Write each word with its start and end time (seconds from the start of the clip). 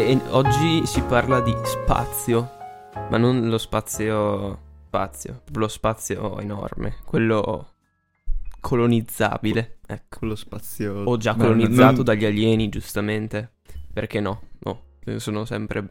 E, 0.00 0.18
oggi 0.30 0.86
si 0.86 1.02
parla 1.02 1.40
di 1.40 1.54
spazio, 1.64 2.50
ma 3.10 3.16
non 3.18 3.48
lo 3.48 3.58
spazio 3.58 4.68
spazio, 4.86 5.42
lo 5.52 5.68
spazio 5.68 6.38
enorme, 6.40 6.96
quello 7.04 7.74
colonizzabile, 8.60 9.78
ecco. 9.86 10.18
Quello 10.18 10.34
spazio... 10.34 11.02
O 11.04 11.16
già 11.16 11.34
colonizzato 11.34 11.96
non- 11.96 12.04
dagli 12.04 12.24
alieni, 12.24 12.68
giustamente. 12.68 13.52
Perché 13.92 14.20
no? 14.20 14.42
No, 14.60 14.82
sono 15.16 15.44
sempre... 15.44 15.86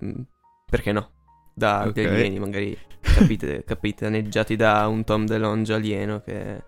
Perché 0.70 0.91
no? 0.91 1.12
Dagli 1.55 1.89
Ok. 1.89 1.98
alieni, 1.98 2.39
magari 2.39 2.78
capite, 3.02 3.64
capitaneggiati 3.66 4.55
da 4.55 4.88
un 4.88 5.04
Tom 5.04 5.26
DeLonge 5.26 5.73
alieno 5.73 6.21
che... 6.21 6.64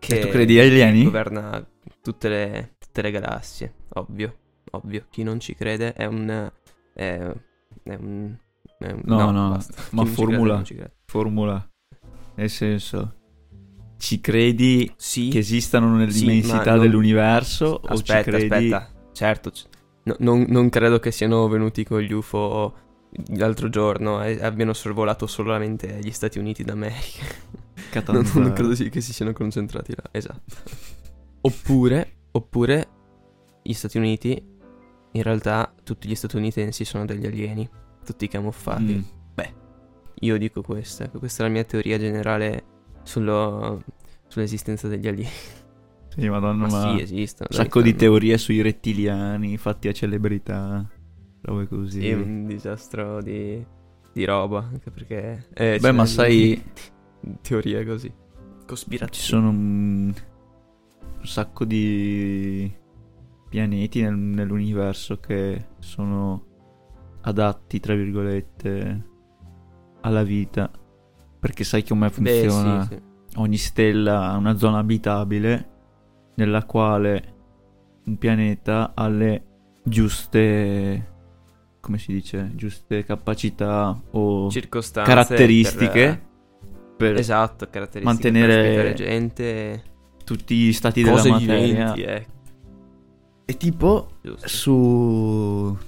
E 0.00 0.18
tu 0.20 0.28
credi 0.28 0.58
agli 0.58 0.80
alieni? 0.80 1.04
governa 1.04 1.66
tutte 2.02 2.28
le, 2.28 2.74
tutte 2.78 3.02
le 3.02 3.10
galassie, 3.10 3.74
ovvio, 3.94 4.36
ovvio. 4.72 5.06
Chi 5.10 5.22
non 5.22 5.40
ci 5.40 5.54
crede 5.54 5.92
è 5.92 6.04
un... 6.06 6.50
È, 6.94 7.02
è 7.82 7.94
un... 7.94 8.36
è 8.78 8.90
un- 8.90 9.02
No, 9.04 9.30
no. 9.30 9.56
Chi 9.58 9.66
ma 9.90 10.02
non 10.02 10.12
formula. 10.12 10.54
non 10.54 10.62
crede. 10.64 10.92
Formula. 11.06 11.70
Nel 12.34 12.50
senso... 12.50 13.14
Ci 13.96 14.20
credi 14.20 14.92
Sì, 14.96 15.28
che 15.28 15.38
esistano 15.38 15.90
Sì, 15.92 15.96
nell'immensità 16.24 16.64
ma 16.64 16.70
non- 16.76 16.80
dell'universo 16.80 17.80
o 17.82 17.96
ci 17.96 18.12
aspetta, 18.12 18.22
credi... 18.38 18.72
aspetta. 18.72 18.92
Certo, 19.12 19.52
no- 20.04 20.16
non, 20.20 20.44
non 20.48 20.68
credo 20.68 21.00
che 21.00 21.10
siano 21.10 21.48
venuti 21.48 21.82
con 21.84 22.00
gli 22.00 22.12
UFO 22.12 22.74
l'altro 23.36 23.68
giorno 23.68 24.22
e 24.22 24.38
abbiano 24.40 24.72
sorvolato 24.72 25.26
solamente 25.26 25.98
gli 26.00 26.12
Stati 26.12 26.38
Uniti 26.38 26.62
d'America. 26.62 27.24
Non, 27.74 27.86
Catanzaro? 27.90 28.40
non 28.40 28.52
credo 28.52 28.74
sì 28.76 28.88
che 28.88 29.00
si 29.00 29.12
siano 29.12 29.32
concentrati 29.32 29.94
là, 29.96 30.04
esatto. 30.12 30.54
Oppure, 31.40 32.12
oppure 32.32 32.88
gli 33.62 33.72
Stati 33.72 33.98
Uniti, 33.98 34.40
in 35.18 35.22
realtà 35.24 35.72
tutti 35.84 36.08
gli 36.08 36.14
statunitensi 36.14 36.84
sono 36.84 37.04
degli 37.04 37.26
alieni, 37.26 37.68
tutti 38.04 38.26
camuffati. 38.28 38.94
Mm. 38.94 39.16
Io 40.22 40.36
dico 40.36 40.62
questa, 40.62 41.08
questa 41.10 41.44
è 41.44 41.46
la 41.46 41.52
mia 41.52 41.62
teoria 41.62 41.96
generale 41.96 42.64
sullo- 43.04 43.80
sull'esistenza 44.26 44.88
degli 44.88 45.06
alieni. 45.06 45.30
Sì, 46.08 46.28
madonna, 46.28 46.66
Ma, 46.66 46.84
ma... 46.86 46.96
sì, 46.96 47.02
esistono. 47.02 47.48
Un 47.52 47.56
sacco 47.56 47.80
di 47.80 47.94
teorie 47.94 48.36
sui 48.38 48.60
rettiliani 48.60 49.56
fatti 49.56 49.86
a 49.86 49.92
celebrità, 49.92 50.84
robe 51.42 51.68
così. 51.68 52.00
Sì, 52.00 52.10
un 52.12 52.46
disastro 52.46 53.22
di, 53.22 53.64
di 54.12 54.24
roba, 54.24 54.68
anche 54.72 54.90
perché... 54.90 55.46
eh, 55.54 55.78
Beh, 55.80 55.92
ma 55.92 56.04
sai, 56.04 56.60
Teorie 57.40 57.84
così. 57.84 58.08
ci 58.08 58.64
Cospirazioni. 58.66 59.44
sono 59.44 59.48
un, 59.50 60.12
un 61.18 61.26
sacco 61.26 61.64
di 61.64 62.68
pianeti 63.48 64.02
nel- 64.02 64.14
nell'universo 64.16 65.18
che 65.18 65.66
sono 65.78 66.44
adatti, 67.22 67.80
tra 67.80 67.94
virgolette, 67.94 69.06
alla 70.02 70.22
vita. 70.22 70.70
Perché 71.40 71.64
sai 71.64 71.84
come 71.84 72.08
Beh, 72.08 72.12
funziona? 72.12 72.82
sì, 72.82 72.94
sì. 72.94 73.02
Ogni 73.36 73.56
stella 73.56 74.30
ha 74.30 74.36
una 74.36 74.56
zona 74.56 74.78
abitabile 74.78 75.68
nella 76.36 76.64
quale 76.64 77.34
un 78.06 78.16
pianeta 78.16 78.92
ha 78.94 79.08
le 79.08 79.44
giuste 79.84 81.16
come 81.80 81.98
si 81.98 82.12
dice 82.12 82.50
giuste 82.54 83.04
capacità 83.04 83.98
o 84.10 84.50
Circostanze 84.50 85.10
caratteristiche 85.10 86.22
per- 86.96 86.96
per 86.96 87.16
esatto, 87.16 87.68
caratteristiche 87.70 88.04
mantenere- 88.30 88.74
per 88.74 88.92
gente, 88.94 89.82
tutti 90.24 90.56
gli 90.56 90.72
stati 90.72 91.02
della 91.02 91.24
materia 91.26 91.92
viventi, 91.94 92.02
eh, 92.02 92.26
e 93.50 93.56
tipo 93.56 94.18
giusto. 94.20 94.46
su 94.48 95.78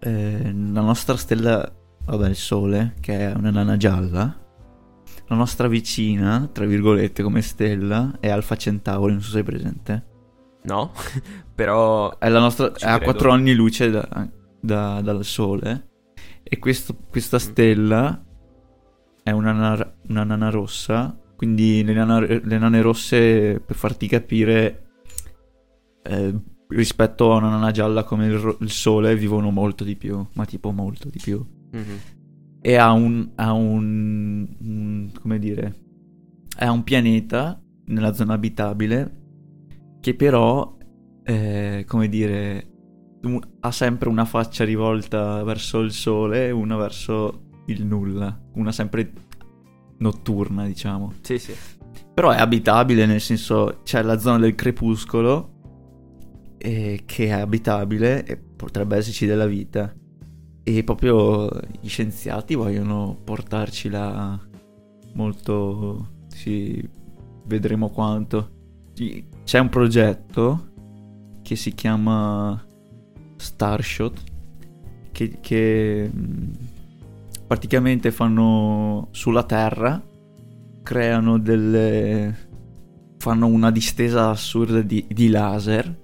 eh, 0.00 0.52
la 0.52 0.80
nostra 0.80 1.16
stella 1.16 1.72
vabbè 2.04 2.28
il 2.28 2.34
sole 2.34 2.94
che 3.00 3.16
è 3.30 3.32
una 3.32 3.50
nana 3.50 3.76
gialla 3.76 4.36
la 5.26 5.36
nostra 5.36 5.68
vicina 5.68 6.48
tra 6.52 6.64
virgolette 6.66 7.22
come 7.22 7.42
stella 7.42 8.16
è 8.18 8.28
Alfa 8.28 8.56
Centauri 8.56 9.12
non 9.12 9.20
so 9.20 9.28
se 9.28 9.34
sei 9.34 9.42
presente 9.44 10.04
No, 10.62 10.92
però... 11.54 12.18
È 12.18 12.28
la 12.28 12.38
nostra, 12.38 12.70
è 12.74 12.86
a. 12.86 13.00
4 13.00 13.30
anni 13.30 13.54
luce 13.54 13.88
da- 13.90 14.28
da- 14.60 15.00
dal 15.00 15.24
Sole. 15.24 15.88
E 16.42 16.58
questo- 16.58 16.94
questa 17.08 17.38
Mm. 17.38 17.40
stella 17.40 18.24
è 19.22 19.30
una 19.30 19.52
nana, 19.52 19.94
una 20.08 20.24
nana 20.24 20.50
rossa. 20.50 21.18
Quindi 21.34 21.82
le, 21.82 21.94
nana- 21.94 22.20
le 22.20 22.58
nane 22.58 22.82
rosse, 22.82 23.58
per 23.64 23.74
farti 23.74 24.06
capire, 24.06 24.90
eh, 26.02 26.34
rispetto 26.70 27.32
a 27.32 27.36
una 27.36 27.48
nana 27.50 27.70
gialla 27.70 28.04
come 28.04 28.26
il, 28.26 28.38
ro- 28.38 28.56
il 28.60 28.70
Sole, 28.70 29.16
vivono 29.16 29.50
molto 29.50 29.84
di 29.84 29.96
più. 29.96 30.24
Ma 30.34 30.44
tipo 30.44 30.70
molto 30.72 31.08
di 31.08 31.18
più. 31.22 31.44
Mhm. 31.72 31.98
E 32.62 32.76
ha 32.76 32.90
un, 32.92 33.30
ha 33.36 33.52
un, 33.52 34.46
un- 34.60 35.10
come 35.20 35.38
dire, 35.38 35.74
è 36.56 36.66
un 36.66 36.82
pianeta 36.82 37.60
nella 37.86 38.12
zona 38.12 38.34
abitabile 38.34 39.16
che 40.00 40.14
però, 40.14 40.76
eh, 41.24 41.84
come 41.86 42.08
dire, 42.08 42.66
un- 43.22 43.40
ha 43.60 43.70
sempre 43.70 44.08
una 44.08 44.24
faccia 44.24 44.64
rivolta 44.64 45.42
verso 45.42 45.80
il 45.80 45.92
sole 45.92 46.48
e 46.48 46.50
una 46.50 46.76
verso 46.76 47.48
il 47.66 47.84
nulla, 47.84 48.38
una 48.54 48.72
sempre 48.72 49.10
notturna, 49.98 50.64
diciamo. 50.66 51.14
Sì, 51.20 51.38
sì. 51.38 51.54
Però 52.14 52.30
è 52.30 52.38
abitabile, 52.38 53.06
nel 53.06 53.20
senso 53.20 53.80
c'è 53.84 54.02
la 54.02 54.18
zona 54.18 54.38
del 54.38 54.54
crepuscolo 54.54 55.59
eh, 56.60 57.02
che 57.06 57.26
è 57.26 57.30
abitabile 57.30 58.24
e 58.24 58.36
potrebbe 58.36 58.96
esserci 58.96 59.26
della 59.26 59.46
vita. 59.46 59.92
E 60.62 60.84
proprio 60.84 61.48
gli 61.80 61.88
scienziati 61.88 62.54
vogliono 62.54 63.18
portarci 63.24 63.88
là 63.88 64.38
molto... 65.14 66.18
Sì, 66.28 66.86
vedremo 67.46 67.88
quanto. 67.90 68.58
C'è 69.44 69.58
un 69.58 69.68
progetto 69.68 70.68
che 71.42 71.56
si 71.56 71.72
chiama 71.74 72.62
Starshot 73.36 74.22
che, 75.10 75.38
che 75.40 76.10
mh, 76.12 76.50
praticamente 77.46 78.10
fanno 78.10 79.08
sulla 79.10 79.42
Terra 79.42 80.00
creano 80.82 81.38
delle 81.38 82.48
fanno 83.18 83.46
una 83.46 83.70
distesa 83.70 84.30
assurda 84.30 84.80
di, 84.80 85.06
di 85.08 85.28
laser 85.28 85.99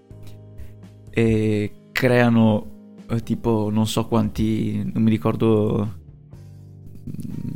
e 1.18 1.88
creano 1.92 2.66
eh, 3.08 3.22
tipo 3.22 3.70
non 3.72 3.86
so 3.86 4.06
quanti 4.06 4.82
non 4.92 5.02
mi 5.02 5.08
ricordo 5.08 5.98
mm, 7.08 7.46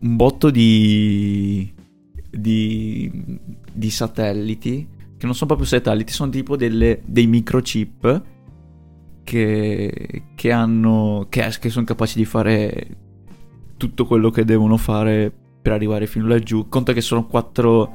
un 0.00 0.16
botto 0.16 0.50
di 0.50 1.72
di, 2.30 3.10
di 3.72 3.90
satelliti 3.90 4.86
che 5.16 5.24
non 5.24 5.34
sono 5.34 5.46
proprio 5.46 5.66
satelliti 5.66 6.12
sono 6.12 6.30
tipo 6.30 6.54
delle, 6.54 7.00
dei 7.06 7.26
microchip 7.26 8.22
che, 9.22 10.24
che 10.34 10.52
hanno 10.52 11.28
che, 11.30 11.50
che 11.58 11.70
sono 11.70 11.86
capaci 11.86 12.18
di 12.18 12.26
fare 12.26 12.96
tutto 13.78 14.04
quello 14.04 14.28
che 14.28 14.44
devono 14.44 14.76
fare 14.76 15.32
per 15.62 15.72
arrivare 15.72 16.06
fino 16.06 16.26
laggiù. 16.26 16.68
Conta 16.68 16.92
che 16.92 17.00
sono 17.00 17.24
4 17.26 17.94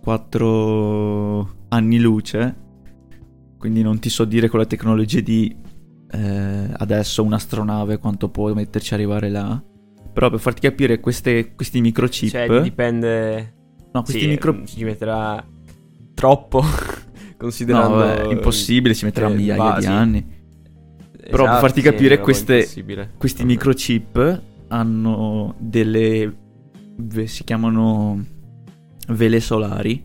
4 0.00 1.60
anni 1.72 1.98
luce. 1.98 2.60
Quindi 3.58 3.82
non 3.82 3.98
ti 3.98 4.08
so 4.08 4.24
dire 4.24 4.48
con 4.48 4.58
la 4.58 4.66
tecnologia 4.66 5.20
di 5.20 5.54
eh, 6.10 6.68
adesso 6.76 7.22
un'astronave 7.22 7.98
quanto 7.98 8.28
può 8.28 8.52
metterci 8.52 8.94
arrivare 8.94 9.28
là. 9.28 9.62
Però 10.12 10.28
per 10.30 10.40
farti 10.40 10.60
capire 10.60 11.00
queste, 11.00 11.54
questi 11.54 11.80
microchip 11.80 12.30
Cioè, 12.30 12.60
dipende... 12.60 13.54
No, 13.92 14.02
questi 14.02 14.22
sì, 14.22 14.28
micro 14.28 14.54
mm, 14.54 14.64
ci 14.64 14.84
metterà 14.84 15.44
troppo, 16.14 16.62
considerando... 17.36 17.96
No, 17.96 18.04
vabbè, 18.04 18.32
impossibile, 18.32 18.94
ci 18.94 19.04
metterà 19.04 19.28
migliaia 19.28 19.62
basi- 19.62 19.86
di 19.86 19.92
anni. 19.92 20.40
Però 21.22 21.44
per 21.44 21.52
Esatto, 21.52 21.60
farti 21.60 21.80
capire, 21.82 22.18
queste-. 22.18 22.68
Questi 23.16 23.44
microchip 23.44 24.42
hanno 24.68 25.54
delle. 25.58 26.36
si 27.24 27.44
chiamano 27.44 28.26
vele 29.08 29.40
solari. 29.40 30.04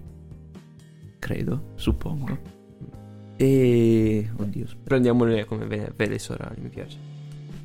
Credo, 1.27 1.73
suppongo. 1.75 2.37
E. 3.35 4.31
Oddio. 4.33 4.65
Prendiamole 4.81 5.43
come 5.43 5.65
ve- 5.65 5.91
vele 5.93 6.19
solari, 6.19 6.61
mi 6.61 6.69
piace. 6.69 6.97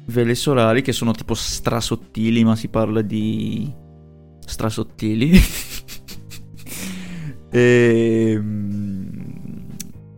Vele 0.07 0.35
solari 0.35 0.83
che 0.83 0.91
sono 0.91 1.13
tipo 1.13 1.35
strasottili, 1.35 2.43
ma 2.43 2.57
si 2.57 2.67
parla 2.67 3.03
di. 3.03 3.73
strasottili. 4.45 5.31
e. 7.51 8.43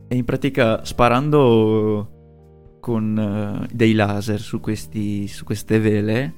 E 0.09 0.17
in 0.17 0.25
pratica 0.25 0.83
sparando 0.87 2.79
con 2.81 3.19
eh, 3.19 3.69
dei 3.75 3.93
laser 3.93 4.41
su, 4.41 4.59
questi, 4.59 5.29
su 5.29 5.45
queste 5.45 5.79
vele, 5.81 6.35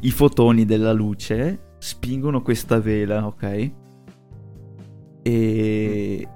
i 0.00 0.10
fotoni 0.10 0.64
della 0.64 0.92
luce 0.92 1.74
spingono 1.78 2.42
questa 2.42 2.80
vela, 2.80 3.24
ok? 3.24 3.70
E, 5.22 6.28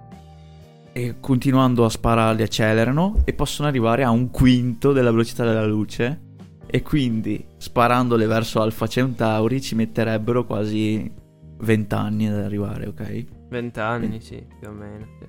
e 0.96 1.16
continuando 1.18 1.84
a 1.84 1.90
spararli 1.90 2.42
accelerano 2.44 3.22
e 3.24 3.32
possono 3.34 3.66
arrivare 3.66 4.04
a 4.04 4.10
un 4.10 4.30
quinto 4.30 4.92
della 4.92 5.10
velocità 5.10 5.44
della 5.44 5.66
luce 5.66 6.20
e 6.66 6.82
quindi 6.82 7.44
sparandole 7.56 8.26
verso 8.26 8.62
Alpha 8.62 8.86
Centauri 8.86 9.60
ci 9.60 9.74
metterebbero 9.74 10.44
quasi 10.44 11.10
20 11.58 11.94
anni 11.96 12.28
ad 12.28 12.38
arrivare, 12.38 12.86
ok? 12.86 13.24
20 13.48 13.80
anni, 13.80 14.20
sì, 14.20 14.40
più 14.60 14.68
o 14.68 14.72
meno. 14.72 15.04
Sì. 15.18 15.26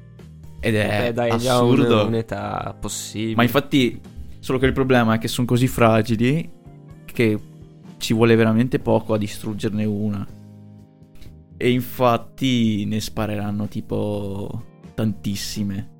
Ed 0.59 0.75
è 0.75 0.88
Beh, 1.07 1.13
dai, 1.13 1.29
è 1.31 1.33
assurdo. 1.33 2.01
un- 2.01 2.07
un'età 2.07 2.75
possibile. 2.79 3.35
Ma 3.35 3.41
infatti, 3.44 4.00
solo 4.39 4.59
che 4.59 4.68
il 4.68 4.73
problema 4.73 5.15
è 5.15 5.18
che 5.18 5.27
sono 5.27 5.47
così 5.47 5.68
fragili 5.68 6.47
che 7.06 7.39
ci 7.97 8.13
vuole 8.13 8.35
veramente 8.35 8.77
poco 8.77 9.13
a 9.15 9.18
distruggerne 9.18 9.83
una. 9.85 10.25
E 11.57 11.71
infatti 11.71 12.85
ne 12.85 13.00
spareranno 13.00 13.68
tipo 13.68 14.63
tantissime. 14.95 15.94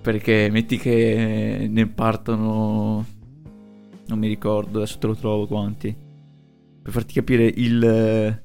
Perché 0.00 0.48
metti 0.50 0.78
che 0.78 1.66
ne 1.68 1.86
partono... 1.88 3.04
Non 4.06 4.18
mi 4.20 4.28
ricordo, 4.28 4.78
adesso 4.78 4.98
te 4.98 5.08
lo 5.08 5.16
trovo 5.16 5.46
quanti. 5.46 5.94
Per 6.82 6.92
farti 6.92 7.12
capire 7.12 7.44
il... 7.44 8.42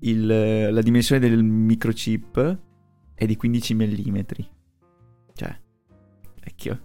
il- 0.00 0.72
la 0.72 0.80
dimensione 0.80 1.20
del 1.20 1.42
microchip 1.42 2.58
è 3.14 3.26
di 3.26 3.36
15 3.36 3.74
mm. 3.74 4.18
Cioè, 5.34 5.60
vecchio. 6.42 6.80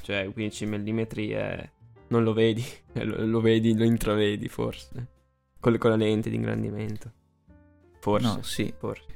Cioè, 0.00 0.32
15 0.32 0.66
mm 0.66 0.98
è... 0.98 1.70
Non 2.08 2.24
lo 2.24 2.32
vedi, 2.32 2.64
lo, 3.04 3.24
lo 3.26 3.40
vedi, 3.40 3.76
lo 3.76 3.84
intravedi 3.84 4.48
forse. 4.48 5.08
Con, 5.60 5.76
con 5.78 5.90
la 5.90 5.96
lente 5.96 6.30
di 6.30 6.36
ingrandimento. 6.36 7.12
Forse. 8.00 8.26
No, 8.26 8.42
sì. 8.42 8.72
Forse. 8.76 9.11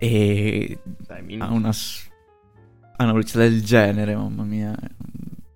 E 0.00 0.78
Dai, 1.08 1.22
ha 1.38 1.50
una, 1.52 1.70
ha 1.70 3.02
una 3.02 3.12
velocità 3.12 3.40
del 3.40 3.62
genere, 3.62 4.14
mamma 4.16 4.44
mia. 4.44 4.74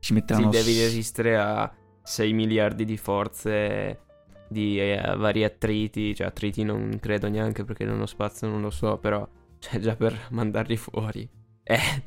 Ci 0.00 0.12
Sì, 0.24 0.46
metteranno... 0.46 0.48
devi 0.48 0.78
s- 0.78 0.78
resistere 0.78 1.36
a 1.38 1.72
6 2.02 2.32
miliardi 2.32 2.84
di 2.84 2.96
forze, 2.96 4.00
di 4.48 4.78
eh, 4.80 5.14
vari 5.16 5.44
attriti. 5.44 6.14
Cioè, 6.14 6.26
attriti 6.28 6.62
non 6.64 6.98
credo 7.00 7.28
neanche 7.28 7.64
perché 7.64 7.84
nello 7.84 8.06
spazio 8.06 8.48
non 8.48 8.60
lo 8.60 8.70
so, 8.70 8.98
però... 8.98 9.26
Cioè, 9.58 9.80
già 9.80 9.96
per 9.96 10.28
mandarli 10.30 10.76
fuori. 10.76 11.28
Eh, 11.62 12.02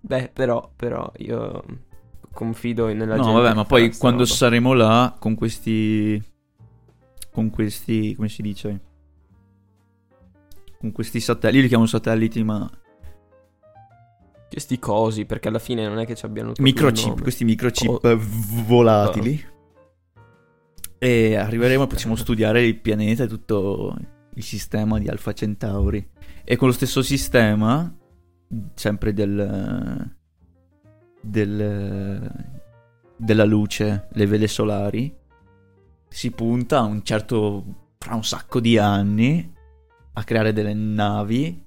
beh, 0.00 0.30
però, 0.32 0.72
però, 0.74 1.10
io 1.18 1.62
confido 2.32 2.92
nella 2.92 3.18
No, 3.18 3.20
gente 3.20 3.40
vabbè, 3.40 3.54
che 3.54 3.54
ma 3.54 3.64
poi 3.64 3.96
quando 3.96 4.24
roba. 4.26 4.26
saremo 4.26 4.72
là 4.72 5.16
con 5.18 5.34
questi... 5.34 6.20
Con 7.30 7.50
questi... 7.50 8.14
come 8.14 8.28
si 8.28 8.42
dice? 8.42 8.80
Con 10.86 10.94
questi 10.94 11.18
satelliti, 11.18 11.56
io 11.56 11.62
li 11.62 11.68
chiamo 11.68 11.86
satelliti, 11.86 12.44
ma... 12.44 12.70
Questi 14.48 14.78
cosi, 14.78 15.24
perché 15.24 15.48
alla 15.48 15.58
fine 15.58 15.88
non 15.88 15.98
è 15.98 16.06
che 16.06 16.14
ci 16.14 16.24
abbiano 16.24 16.52
Microchip, 16.58 17.20
questi 17.22 17.44
microchip 17.44 18.04
Oh. 18.04 18.20
volatili. 18.66 19.44
E 20.98 21.34
arriveremo 21.34 21.82
e 21.82 21.86
possiamo 21.88 22.14
studiare 22.14 22.64
il 22.64 22.78
pianeta 22.78 23.24
e 23.24 23.26
tutto 23.26 23.96
il 24.32 24.42
sistema 24.44 25.00
di 25.00 25.08
Alpha 25.08 25.32
Centauri. 25.32 26.08
E 26.44 26.54
con 26.54 26.68
lo 26.68 26.74
stesso 26.74 27.02
sistema, 27.02 27.92
sempre 28.74 29.12
del, 29.12 30.14
del, 31.20 32.32
della 33.16 33.44
luce, 33.44 34.06
le 34.12 34.26
vele 34.26 34.46
solari, 34.46 35.12
si 36.08 36.30
punta 36.30 36.78
a 36.78 36.82
un 36.82 37.02
certo, 37.02 37.64
fra 37.98 38.14
un 38.14 38.24
sacco 38.24 38.60
di 38.60 38.78
anni, 38.78 39.54
a 40.18 40.24
creare 40.24 40.54
delle 40.54 40.72
navi, 40.72 41.62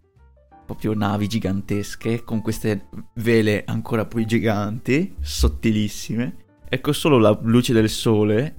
proprio 0.65 0.95
navi 0.95 1.27
gigantesche, 1.27 2.23
con 2.23 2.41
queste 2.41 2.87
vele 3.15 3.63
ancora 3.65 4.05
più 4.05 4.25
giganti, 4.25 5.15
sottilissime, 5.19 6.35
e 6.67 6.81
con 6.81 6.93
solo 6.95 7.19
la 7.19 7.37
luce 7.43 7.73
del 7.73 7.89
sole 7.89 8.55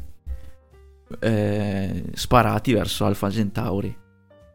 eh, 1.21 2.05
sparati 2.13 2.73
verso 2.73 3.05
Alpha 3.05 3.31
Centauri. 3.31 3.97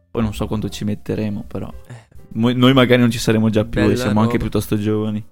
Poi 0.10 0.22
non 0.24 0.34
so 0.34 0.48
quanto 0.48 0.70
ci 0.70 0.86
metteremo, 0.86 1.44
però. 1.46 1.72
Eh. 1.88 2.04
Noi 2.36 2.74
magari 2.74 3.02
non 3.02 3.12
ci 3.12 3.20
saremo 3.20 3.50
già 3.50 3.66
più, 3.66 3.82
e 3.82 3.88
Bella 3.88 3.96
siamo 3.98 4.20
anche 4.22 4.34
roba. 4.34 4.44
piuttosto 4.44 4.78
giovani. 4.78 5.24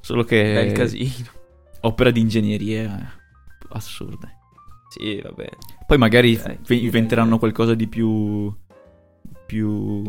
Solo 0.00 0.24
che 0.24 0.42
Bel 0.42 0.72
casino. 0.72 1.26
opera 1.80 2.10
di 2.10 2.20
ingegneria 2.20 3.12
assurda. 3.68 4.30
Sì, 4.88 5.20
vabbè. 5.22 5.48
Poi 5.86 5.98
magari 5.98 6.36
f- 6.36 6.56
inventeranno 6.70 7.38
qualcosa 7.38 7.74
di 7.74 7.86
più. 7.86 8.52
Più. 9.50 10.02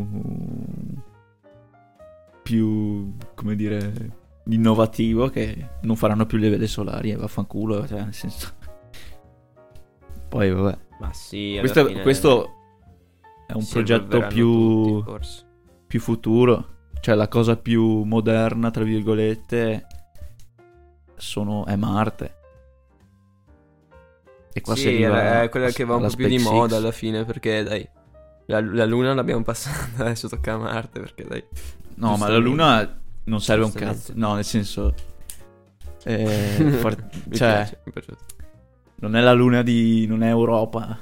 più. 2.44 3.14
come 3.34 3.56
dire. 3.56 4.20
innovativo 4.46 5.30
che 5.30 5.70
non 5.82 5.96
faranno 5.96 6.28
più 6.28 6.38
le 6.38 6.50
vele 6.50 6.68
solari 6.68 7.10
e 7.10 7.16
vaffanculo, 7.16 7.88
cioè 7.88 8.04
nel 8.04 8.14
senso. 8.14 8.54
Poi 10.30 10.52
vabbè. 10.52 10.78
Ma 11.00 11.12
sì, 11.14 11.58
Questo, 11.60 11.88
fine 11.88 12.02
questo 12.04 12.50
è 13.48 13.54
un 13.54 13.64
si 13.64 13.74
progetto 13.74 14.28
più, 14.28 15.04
tutti, 15.04 15.28
più 15.88 16.00
futuro. 16.00 16.68
Cioè 17.00 17.16
la 17.16 17.28
cosa 17.28 17.58
più 17.58 18.04
moderna, 18.04 18.70
tra 18.70 18.84
virgolette, 18.84 19.88
sono, 21.16 21.66
è 21.66 21.76
Marte. 21.76 22.36
E 24.54 24.62
qua 24.62 24.76
si 24.76 24.82
sì, 24.82 24.88
arriva 24.90 25.42
è 25.42 25.50
quella 25.50 25.72
che 25.72 25.84
va 25.84 25.96
un 25.96 26.08
po' 26.08 26.16
più 26.16 26.28
di 26.28 26.38
moda 26.38 26.78
alla 26.78 26.92
fine, 26.92 27.26
perché 27.26 27.64
dai, 27.64 27.90
la, 28.52 28.60
la 28.62 28.86
Luna 28.86 29.14
l'abbiamo 29.14 29.44
passata, 29.44 30.04
adesso 30.04 30.28
tocca 30.28 30.54
a 30.54 30.58
Marte, 30.58 31.00
perché 31.00 31.24
dai. 31.24 31.44
No, 31.96 32.18
ma 32.18 32.28
la. 32.28 32.38
Luna 32.38 33.00
non 33.24 33.40
serve 33.42 33.66
un 33.66 33.72
cazzo. 33.72 34.12
No, 34.16 34.34
nel 34.36 34.44
senso... 34.44 34.94
eh, 36.04 36.56
Mi 36.60 37.36
cioè, 37.36 37.68
piace, 37.70 37.82
non 38.96 39.16
è 39.16 39.22
la 39.22 39.34
Luna 39.34 39.62
di... 39.62 40.06
non 40.08 40.24
è 40.24 40.28
Europa 40.30 41.00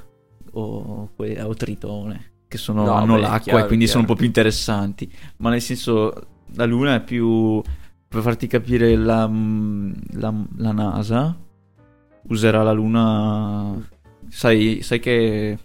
o, 0.52 1.10
que- 1.16 1.40
o 1.42 1.54
Tritone, 1.54 2.32
che 2.46 2.56
sono, 2.58 2.84
No, 2.84 2.92
hanno 2.92 3.14
beh, 3.14 3.20
l'acqua 3.20 3.38
chiaro, 3.40 3.64
e 3.64 3.66
quindi 3.66 3.86
sono 3.86 4.00
un 4.00 4.04
chiaro. 4.06 4.14
po' 4.14 4.14
più 4.14 4.26
interessanti. 4.26 5.12
Ma 5.38 5.50
nel 5.50 5.60
senso, 5.60 6.12
la 6.54 6.64
Luna 6.66 6.94
è 6.96 7.02
più... 7.02 7.62
Per 8.08 8.22
farti 8.22 8.46
capire, 8.48 8.96
la, 8.96 9.30
la, 10.12 10.34
la 10.56 10.72
NASA 10.72 11.36
userà 12.28 12.62
la 12.62 12.72
Luna... 12.72 13.88
Sai, 14.28 14.80
sai 14.82 15.00
che 15.00 15.58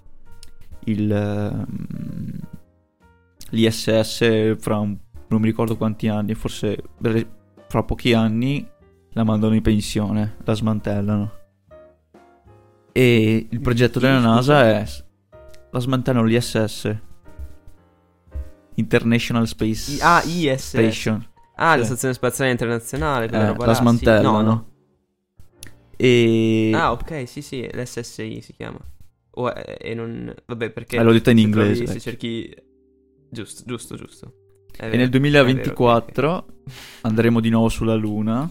il... 0.86 1.12
ehm, 1.12 2.40
L'ISS 3.52 4.58
fra 4.58 4.80
un, 4.80 4.98
non 5.28 5.40
mi 5.40 5.46
ricordo 5.48 5.78
quanti 5.78 6.08
anni, 6.08 6.34
forse 6.34 6.78
fra 7.68 7.84
pochi 7.84 8.14
anni 8.14 8.68
la 9.12 9.24
mandano 9.24 9.54
in 9.54 9.62
pensione, 9.62 10.38
la 10.44 10.54
smantellano. 10.54 11.32
E 12.92 13.48
il 13.50 13.62
progetto 13.62 14.00
della. 14.00 14.20
NASA 14.20 14.64
è 14.64 14.86
la 15.72 15.80
smantellano 15.80 16.26
l'ISS 16.26 16.96
International 18.76 19.48
Space 19.48 20.02
ah, 20.02 20.22
ISS. 20.26 20.68
Station. 20.68 21.26
Ah, 21.56 21.76
la 21.76 21.82
Sì. 21.84 21.88
Stazione 21.88 22.14
Spaziale 22.14 22.52
Internazionale, 22.52 23.28
quella 23.30 23.44
Eh, 23.44 23.48
roba 23.48 23.66
la 23.66 23.72
là, 23.72 23.74
sì. 23.76 23.82
smantellano. 23.82 24.32
No, 24.32 24.42
no. 24.42 24.70
E 25.98 26.72
Ah, 26.74 26.92
ok, 26.92 27.28
sì, 27.28 27.42
sì, 27.42 27.66
l'SSI 27.72 28.42
si 28.42 28.54
chiama. 28.54 28.80
O 29.38 29.54
è- 29.54 29.78
e 29.82 29.94
non... 29.94 30.34
Vabbè, 30.46 30.72
perché... 30.72 30.98
Eh, 30.98 31.04
l'ho 31.04 31.12
detta 31.12 31.32
in 31.32 31.38
se 31.38 31.44
inglese, 31.44 31.84
trovi- 31.84 31.88
se 31.88 31.94
vecchio. 31.94 32.00
cerchi... 32.00 32.56
Giusto, 33.30 33.64
giusto, 33.66 33.96
giusto. 33.96 34.34
È 34.76 34.90
E 34.90 34.90
vero, 34.90 34.98
nel 34.98 35.10
è 35.10 35.10
vero, 35.10 35.20
2024 35.20 36.30
ok, 36.32 36.44
ok. 36.44 36.54
andremo 37.02 37.40
di 37.40 37.50
nuovo 37.50 37.70
sulla 37.70 37.96
Luna 37.96 38.50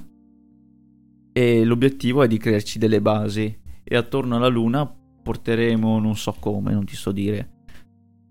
e 1.33 1.65
l'obiettivo 1.65 2.23
è 2.23 2.29
di 2.29 2.39
crearci 2.39 2.79
delle 2.79 3.01
basi 3.01 3.61
e 3.83 3.97
attorno 3.97 4.37
alla 4.37 4.47
Luna 4.49 4.87
porteremo, 4.87 5.99
non 5.99 6.17
so 6.17 6.35
come, 6.39 6.73
non 6.73 6.85
ti 6.85 6.95
so 6.97 7.11
dire, 7.13 7.65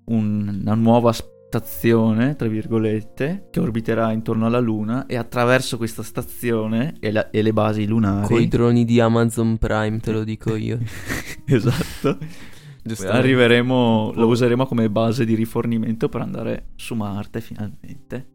un- 0.06 0.60
una 0.62 0.76
nuova 0.76 1.12
stazione, 1.60 2.36
tra 2.36 2.48
virgolette, 2.48 3.50
che 3.52 3.60
orbiterà 3.60 4.12
intorno 4.12 4.48
alla 4.48 4.60
Luna 4.60 5.06
e 5.06 5.18
attraverso 5.18 5.78
questa 5.78 6.02
stazione 6.02 6.96
e, 7.00 7.12
la- 7.12 7.30
e 7.30 7.44
le 7.44 7.54
basi 7.54 7.86
lunari... 7.86 8.26
Coi 8.26 8.48
droni 8.48 8.86
di 8.86 9.00
Amazon 9.00 9.58
Prime, 9.60 10.00
te 10.00 10.12
lo 10.12 10.24
dico 10.26 10.56
io. 10.56 10.80
esatto. 11.46 12.18
Arriveremo, 13.06 14.14
lo 14.16 14.28
useremo 14.28 14.66
come 14.66 14.90
base 14.90 15.26
di 15.26 15.36
rifornimento 15.36 16.10
per 16.10 16.22
andare 16.22 16.70
su 16.76 16.96
Marte 16.96 17.40
finalmente. 17.40 18.30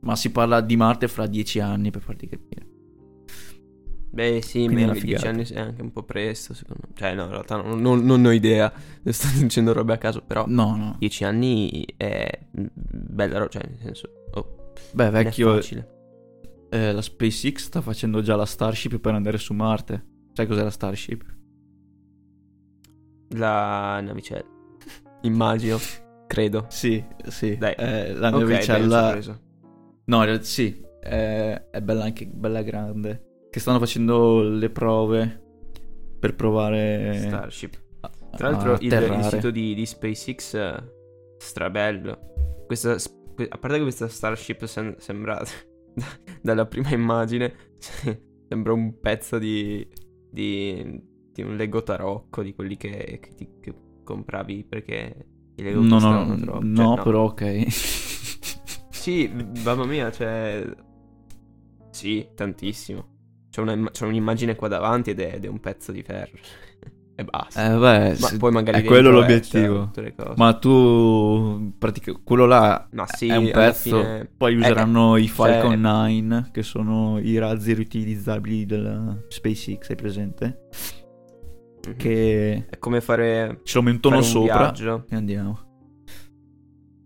Ma 0.00 0.16
si 0.16 0.30
parla 0.32 0.60
di 0.60 0.76
Marte 0.76 1.06
fra 1.06 1.26
dieci 1.26 1.60
anni 1.60 1.90
per 1.92 2.02
farti 2.02 2.26
capire. 2.28 2.66
Beh, 4.14 4.40
sì, 4.42 4.64
Quindi 4.64 4.84
una 4.84 4.92
10 4.92 5.06
figata. 5.06 5.28
anni 5.28 5.44
è 5.44 5.58
anche 5.58 5.82
un 5.82 5.90
po' 5.90 6.04
presto, 6.04 6.54
secondo 6.54 6.84
me. 6.86 6.94
Cioè, 6.94 7.14
no, 7.14 7.24
in 7.24 7.30
realtà 7.30 7.56
non, 7.60 7.80
non- 7.80 8.04
non 8.04 8.24
ho 8.24 8.30
idea. 8.30 8.72
Sto 9.04 9.26
dicendo 9.40 9.72
robe 9.72 9.92
a 9.94 9.98
caso, 9.98 10.22
però... 10.22 10.44
No, 10.46 10.76
no. 10.76 10.96
10 11.00 11.24
anni 11.24 11.84
è 11.96 12.30
mm, 12.60 12.66
bella 12.76 13.38
roba, 13.38 13.50
cioè, 13.50 13.62
nel 13.68 13.78
senso... 13.82 14.08
Oh, 14.34 14.72
Beh, 14.92 15.06
non 15.06 15.16
è 15.16 15.24
vecchio, 15.24 15.54
facile. 15.54 15.88
eh, 16.70 16.92
la 16.92 17.02
SpaceX 17.02 17.56
sta 17.64 17.80
facendo 17.80 18.22
già 18.22 18.36
la 18.36 18.46
Starship 18.46 18.98
per 19.00 19.14
andare 19.14 19.36
su 19.38 19.52
Marte. 19.52 20.04
Sai 20.32 20.46
cos'è 20.46 20.62
la 20.62 20.70
Starship? 20.70 21.24
La 23.30 24.00
navicella. 24.00 24.44
Immagino. 25.22 25.76
Credo. 26.28 26.66
Sì, 26.68 27.04
sì. 27.26 27.56
Dai. 27.56 27.74
Eh, 27.76 28.12
la 28.14 28.30
dai, 28.30 28.38
navicella 28.38 29.00
sorpreso. 29.02 29.40
No, 30.06 30.42
sì, 30.42 30.80
è, 31.00 31.68
è 31.70 31.80
bella 31.80 32.04
anche 32.04 32.26
bella 32.26 32.62
grande. 32.62 33.32
Che 33.54 33.60
stanno 33.60 33.78
facendo 33.78 34.42
le 34.42 34.68
prove 34.68 35.42
per 36.18 36.34
provare 36.34 37.14
Starship. 37.20 37.80
a- 38.00 38.10
Tra 38.36 38.50
l'altro 38.50 38.72
il, 38.80 38.92
il 38.92 39.22
sito 39.22 39.52
di, 39.52 39.74
di 39.74 39.86
SpaceX 39.86 40.54
eh, 40.54 40.82
strabello. 41.38 42.18
Questa, 42.66 42.94
a 42.94 43.58
parte 43.58 43.76
che 43.76 43.82
questa 43.82 44.08
Starship 44.08 44.64
sem- 44.64 44.96
sembra 44.96 45.40
dalla 46.42 46.66
prima 46.66 46.90
immagine 46.90 47.54
sembra 48.48 48.72
un 48.72 48.98
pezzo 48.98 49.38
di, 49.38 49.86
di, 50.28 51.00
di 51.32 51.42
un 51.42 51.54
Lego 51.54 51.84
tarocco 51.84 52.42
di 52.42 52.54
quelli 52.56 52.76
che, 52.76 53.20
che 53.22 53.34
ti- 53.36 53.50
che 53.60 53.72
compravi 54.02 54.64
perché 54.68 55.28
i 55.54 55.62
Lego 55.62 55.80
No, 55.80 56.00
no, 56.00 56.24
no, 56.24 56.36
troppo. 56.40 56.60
no, 56.64 56.94
Cioè, 56.96 57.04
però 57.04 57.22
ok. 57.26 57.66
Sì, 58.90 59.30
mamma 59.62 59.84
mia, 59.84 60.10
cioè... 60.10 60.66
Sì, 61.90 62.26
tantissimo. 62.34 63.12
C'è, 63.54 63.60
una 63.60 63.88
c'è 63.92 64.04
un'immagine 64.04 64.56
qua 64.56 64.66
davanti 64.66 65.10
ed 65.10 65.20
è, 65.20 65.34
ed 65.36 65.44
è 65.44 65.48
un 65.48 65.60
pezzo 65.60 65.92
di 65.92 66.02
ferro. 66.02 66.32
e 67.14 67.22
basta. 67.22 67.64
Eh, 67.72 67.78
beh, 67.78 68.16
Ma 68.18 68.30
poi 68.36 68.50
magari 68.50 68.80
è 68.80 68.84
quello 68.84 69.10
eh, 69.10 69.12
l'obiettivo. 69.12 69.92
Ma 70.34 70.54
tu, 70.54 71.72
pratica- 71.78 72.18
quello 72.24 72.46
là 72.46 72.88
Ma 72.90 73.06
sì, 73.06 73.28
è 73.28 73.36
un 73.36 73.50
pezzo. 73.52 74.02
fine- 74.02 74.28
Poi 74.36 74.54
eh, 74.54 74.56
useranno 74.56 75.16
i 75.16 75.26
cioè- 75.28 75.34
Falcon 75.34 75.80
9, 75.80 76.48
che 76.50 76.64
sono 76.64 77.20
i 77.20 77.38
razzi 77.38 77.74
riutilizzabili 77.74 78.66
della 78.66 79.16
SpaceX, 79.28 79.90
hai 79.90 79.94
presente? 79.96 80.58
Mhm. 81.86 81.96
Che 81.96 82.66
È 82.70 82.78
come 82.80 83.00
fare, 83.00 83.60
ce 83.62 83.78
lo 83.78 83.84
un 84.16 84.24
sopra 84.24 84.56
viaggio. 84.56 85.04
e 85.10 85.14
andiamo. 85.14 85.58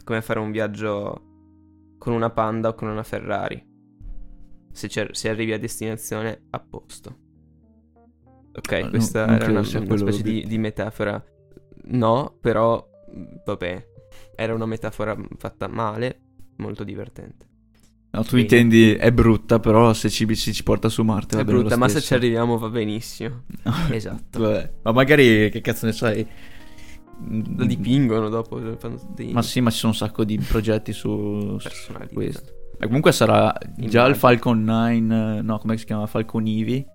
Come 0.02 0.22
fare 0.22 0.38
un 0.38 0.50
viaggio 0.50 1.24
con 1.98 2.14
una 2.14 2.30
Panda 2.30 2.68
o 2.70 2.74
con 2.74 2.88
una 2.88 3.02
Ferrari. 3.02 3.66
Se, 4.78 5.08
se 5.10 5.28
arrivi 5.28 5.52
a 5.52 5.58
destinazione, 5.58 6.44
a 6.50 6.60
posto. 6.60 7.16
Ok, 8.54 8.72
no, 8.72 8.90
questa 8.90 9.26
era 9.26 9.50
una, 9.50 9.60
una 9.60 9.96
specie 9.96 10.22
di, 10.22 10.46
di 10.46 10.58
metafora. 10.58 11.22
No, 11.90 12.38
però, 12.40 12.88
vabbè, 13.44 13.86
era 14.36 14.54
una 14.54 14.66
metafora 14.66 15.16
fatta 15.36 15.66
male, 15.66 16.20
molto 16.58 16.84
divertente. 16.84 17.46
No, 18.10 18.22
tu 18.22 18.36
Sì. 18.36 18.42
intendi 18.42 18.94
è 18.94 19.10
brutta, 19.12 19.58
però 19.58 19.92
se 19.92 20.08
ci, 20.10 20.32
se 20.34 20.52
ci 20.52 20.62
porta 20.62 20.88
su 20.88 21.02
Marte 21.02 21.36
va 21.36 21.42
È 21.42 21.44
brutta, 21.44 21.76
ma 21.76 21.88
se 21.88 22.00
ci 22.00 22.14
arriviamo 22.14 22.56
va 22.56 22.68
benissimo. 22.68 23.44
Esatto. 23.90 24.38
Vabbè, 24.38 24.72
ma 24.82 24.92
magari 24.92 25.50
che 25.50 25.60
cazzo 25.60 25.86
ne 25.86 25.92
sai? 25.92 26.26
Lo 27.56 27.64
dipingono 27.64 28.28
dopo, 28.28 28.60
tutti 28.76 29.32
Ma 29.32 29.42
sì, 29.42 29.60
ma 29.60 29.70
ci 29.70 29.78
sono 29.78 29.92
un 29.92 29.98
sacco 29.98 30.24
di 30.24 30.38
progetti 30.38 30.92
su, 30.92 31.58
su 31.58 31.92
questo. 32.12 32.57
E 32.80 32.86
comunque 32.86 33.10
sarà 33.12 33.52
già 33.76 34.06
il 34.06 34.14
Falcon 34.14 34.62
9, 34.62 35.42
no, 35.42 35.58
come 35.58 35.76
si 35.76 35.84
chiama? 35.84 36.06
Falcon 36.06 36.46
Ivy, 36.46 36.86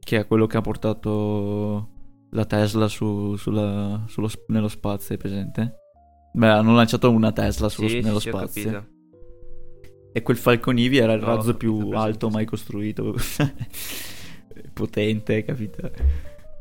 che 0.00 0.18
è 0.18 0.26
quello 0.26 0.46
che 0.46 0.56
ha 0.56 0.60
portato 0.60 1.88
la 2.30 2.44
Tesla 2.44 2.88
su- 2.88 3.36
sulla- 3.36 4.02
sullo 4.08 4.28
nello 4.48 4.66
spazio, 4.68 5.14
è 5.14 5.18
presente? 5.18 5.76
Beh, 6.32 6.48
hanno 6.48 6.74
lanciato 6.74 7.08
una 7.10 7.30
Tesla 7.30 7.68
sullo- 7.68 7.88
Sì, 7.88 8.00
nello 8.00 8.18
sì, 8.18 8.28
spazio. 8.30 8.88
E 10.12 10.22
quel 10.22 10.36
Falcon 10.36 10.76
Ivy 10.78 10.96
era 10.98 11.12
il 11.12 11.20
No, 11.20 11.26
razzo 11.26 11.54
più 11.56 11.76
presente, 11.76 11.96
alto 11.96 12.30
mai 12.30 12.44
costruito. 12.44 13.14
Potente, 14.72 15.44
capito? 15.44 15.90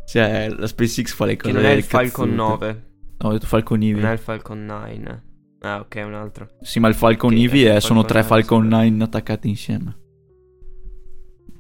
Cioè, 0.06 0.50
la 0.50 0.68
SpaceX 0.68 1.14
fa 1.14 1.26
le 1.26 1.36
Che 1.36 1.42
cose 1.44 1.54
non 1.54 1.66
è 1.66 1.72
il 1.74 1.84
Falcon 1.84 2.36
cazzute. 2.36 2.36
9, 2.36 2.84
No, 3.20 3.30
ho 3.30 3.32
detto 3.32 3.46
Falcon 3.48 3.82
Ivy. 3.82 4.00
non 4.02 4.10
è 4.10 4.14
il 4.14 4.20
Falcon 4.20 4.66
9. 4.66 5.24
Ah, 5.64 5.80
ok, 5.80 6.04
un 6.06 6.14
altro. 6.14 6.50
Sì, 6.62 6.80
ma 6.80 6.88
il 6.88 6.96
Falcon 6.96 7.32
Che 7.32 7.36
Ivy 7.38 7.64
è 7.64 7.76
il 7.76 7.82
sono 7.82 8.04
Falcon 8.04 8.08
tre 8.08 8.22
9, 8.22 8.28
Falcon 8.28 8.64
sì. 8.64 8.70
9 8.70 9.04
attaccati 9.04 9.48
insieme. 9.50 9.98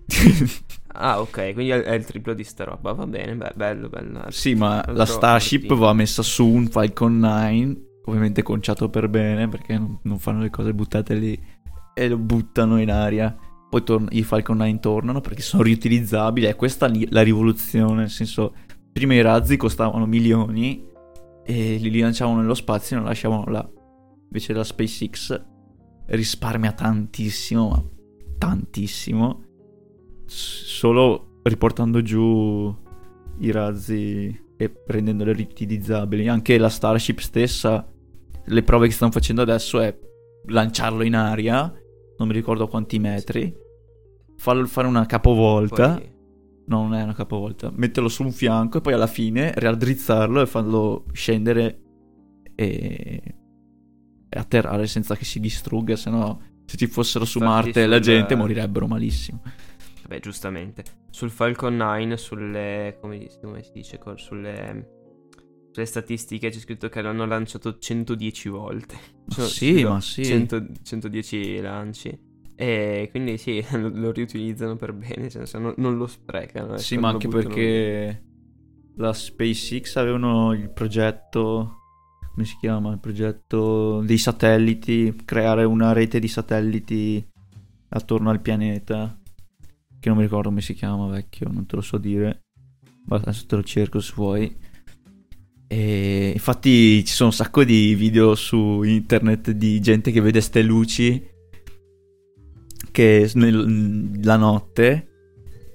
Ah, 0.96 1.20
ok, 1.20 1.54
quindi 1.54 1.70
è, 1.70 1.94
il 1.94 2.06
triplo 2.06 2.34
di 2.34 2.44
sta 2.44 2.66
roba. 2.66 2.94
Va 2.94 3.08
bene, 3.08 3.36
beh, 3.36 3.54
bello, 3.56 3.90
bello. 3.90 4.26
sì, 4.30 4.54
ma 4.54 4.84
la 4.90 5.06
Starship 5.06 5.74
va 5.74 5.92
messa 5.94 6.22
su 6.22 6.46
un 6.46 6.68
Falcon 6.68 7.18
9, 7.18 7.82
ovviamente 8.06 8.44
conciato 8.44 8.90
per 8.90 9.10
bene, 9.10 9.48
perché 9.48 9.76
non, 9.76 10.00
non 10.04 10.20
fanno 10.20 10.42
le 10.42 10.52
cose 10.52 10.74
buttate 10.74 11.16
lì 11.16 11.42
e 11.96 12.08
lo 12.08 12.18
buttano 12.18 12.80
in 12.80 12.92
aria. 12.92 13.36
Poi 13.70 13.84
torn- 13.84 14.08
i 14.12 14.22
Falcon 14.22 14.58
9 14.58 14.80
tornano 14.80 15.20
perché 15.20 15.42
sono 15.42 15.64
riutilizzabili. 15.64 16.46
È 16.46 16.56
questa 16.56 16.92
la 17.10 17.24
rivoluzione, 17.24 18.02
nel 18.02 18.10
senso, 18.12 18.54
prima 18.92 19.16
i 19.16 19.22
razzi 19.22 19.58
costavano 19.58 20.06
milioni 20.06 20.92
e 21.44 21.78
li 21.78 22.00
lanciavano 22.00 22.42
nello 22.42 22.54
spazio 22.54 22.96
e 22.96 23.00
non 23.00 23.08
lasciavano 23.08 23.46
là. 23.48 23.68
Invece 24.34 24.54
la 24.54 24.64
SpaceX 24.64 25.46
risparmia 26.08 26.72
tantissimo, 26.72 27.70
ma 27.70 27.84
tantissimo, 28.40 29.44
solo 30.26 31.40
riportando 31.44 32.02
giù 32.02 32.76
i 33.38 33.52
razzi 33.52 34.36
e 34.58 34.74
rendendole 34.88 35.34
riutilizzabili. 35.34 36.28
Anche 36.30 36.58
la 36.58 36.70
Starship 36.70 37.20
stessa, 37.20 37.88
le 38.44 38.64
prove 38.64 38.88
che 38.88 38.94
stanno 38.94 39.12
facendo 39.12 39.44
adesso 39.44 39.80
è 39.80 39.96
lanciarlo 40.48 41.04
in 41.04 41.16
aria, 41.16 41.72
non 42.18 42.28
mi 42.28 42.34
ricordo 42.34 42.68
quanti 42.68 42.98
metri, 42.98 43.56
farlo 44.38 44.66
fare 44.66 44.88
una 44.88 45.06
capovolta. 45.06 45.94
Poi- 45.94 46.12
No, 46.66 46.84
non 46.84 46.96
è 46.96 47.04
una 47.04 47.14
capovolta. 47.14 47.72
Metterlo 47.76 48.10
su 48.10 48.24
un 48.24 48.32
fianco 48.32 48.80
e 48.80 48.82
poi 48.82 48.94
alla 48.94 49.06
fine 49.06 49.52
raddrizzarlo 49.54 50.42
e 50.42 50.48
farlo 50.48 51.04
scendere 51.12 51.82
e 52.56 53.36
atterrare 54.38 54.88
senza 54.88 55.16
che 55.16 55.26
si 55.26 55.40
distrugga. 55.40 55.96
Se 55.96 56.10
no, 56.10 56.42
se 56.66 56.78
ci 56.78 56.88
fossero 56.88 57.26
su 57.26 57.40
Infatti 57.40 57.54
Marte 57.66 57.86
la 57.86 57.96
sul- 57.96 58.04
gente 58.06 58.36
morirebbero 58.36 58.88
malissimo. 58.88 59.42
Vabbè, 60.04 60.20
giustamente. 60.20 60.84
Sul 61.10 61.30
Falcon 61.30 61.76
9, 61.76 62.18
sulle. 62.18 62.98
come, 63.00 63.28
come 63.42 63.64
si 63.64 63.72
dice? 63.74 64.00
Sulle. 64.16 65.02
Sulle 65.72 65.86
statistiche 65.88 66.50
c'è 66.50 66.60
scritto 66.60 66.88
che 66.88 67.02
l'hanno 67.02 67.26
lanciato 67.26 67.80
110 67.80 68.50
volte. 68.50 68.96
Ma 69.26 69.34
Cioè, 69.34 69.46
sì, 69.48 69.84
ma 69.84 70.00
sì. 70.02 70.24
100 70.24 70.66
110 70.84 71.62
lanci. 71.62 72.32
E 72.56 73.08
quindi 73.10 73.38
sì, 73.40 73.66
lo, 73.74 73.90
lo 73.92 74.12
riutilizzano 74.12 74.76
per 74.76 74.94
bene, 74.94 75.16
nel 75.22 75.32
senso, 75.32 75.58
non, 75.58 75.74
non 75.78 75.98
lo 75.98 76.06
sprecano. 76.06 76.78
Sì, 76.78 76.94
ecco, 76.94 77.02
ma 77.02 77.12
non 77.12 77.20
lo 77.22 77.26
anche 77.26 77.38
perché 77.48 78.24
la 78.98 79.14
SpaceX 79.14 79.96
avevano 79.96 80.54
il 80.54 80.70
progetto. 80.72 81.83
Come 82.34 82.46
si 82.48 82.58
chiama? 82.60 82.92
Il 82.92 83.00
progetto 83.00 84.02
dei 84.02 84.18
satelliti. 84.18 85.16
Creare 85.24 85.66
una 85.66 85.94
rete 85.94 86.20
di 86.20 86.28
satelliti 86.28 87.24
attorno 87.90 88.32
al 88.32 88.42
pianeta. 88.42 89.16
Che 90.00 90.10
non 90.10 90.18
mi 90.18 90.24
ricordo 90.24 90.50
come 90.50 90.62
si 90.62 90.74
chiama, 90.74 91.08
vecchio, 91.08 91.48
non 91.52 91.68
te 91.68 91.76
lo 91.76 91.82
so 91.84 92.00
dire. 92.00 92.42
Ma 93.06 93.18
adesso 93.18 93.46
te 93.46 93.56
lo 93.56 93.64
cerco 93.64 94.00
se 94.00 94.14
vuoi. 94.16 94.56
E 95.68 96.32
infatti 96.34 97.06
ci 97.06 97.14
sono 97.14 97.30
un 97.30 97.36
sacco 97.36 97.64
di 97.64 97.94
video 97.94 98.34
su 98.34 98.82
internet 98.82 99.52
di 99.52 99.80
gente 99.80 100.12
che 100.12 100.22
vede 100.22 100.42
ste 100.42 100.62
luci 100.62 101.32
che 102.92 103.32
nel- 103.34 104.20
la 104.24 104.38
notte 104.38 105.13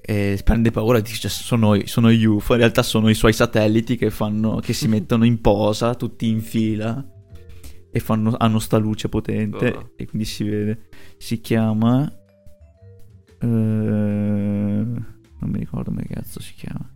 e 0.09 0.41
prende 0.43 0.71
paura 0.71 0.97
e 0.97 1.03
dice 1.03 1.29
sono, 1.29 1.77
sono 1.85 2.11
gli 2.11 2.23
UFO, 2.23 2.53
in 2.53 2.61
realtà 2.61 2.81
sono 2.81 3.09
i 3.09 3.13
suoi 3.13 3.31
satelliti 3.31 3.95
che, 3.95 4.09
fanno, 4.09 4.57
che 4.57 4.73
si 4.73 4.87
mettono 4.89 5.23
in 5.23 5.39
posa 5.39 5.93
tutti 5.93 6.27
in 6.27 6.41
fila 6.41 7.05
e 7.91 7.99
fanno, 7.99 8.35
hanno 8.35 8.57
sta 8.57 8.77
luce 8.77 9.07
potente 9.07 9.71
Oh. 9.71 9.91
e 9.95 10.07
quindi 10.07 10.27
si 10.27 10.43
vede. 10.43 10.87
Si 11.17 11.39
chiama... 11.41 12.11
eh, 13.39 13.45
non 13.45 15.05
mi 15.41 15.59
ricordo 15.59 15.91
come 15.91 16.07
cazzo 16.09 16.39
si 16.41 16.55
chiama. 16.55 16.89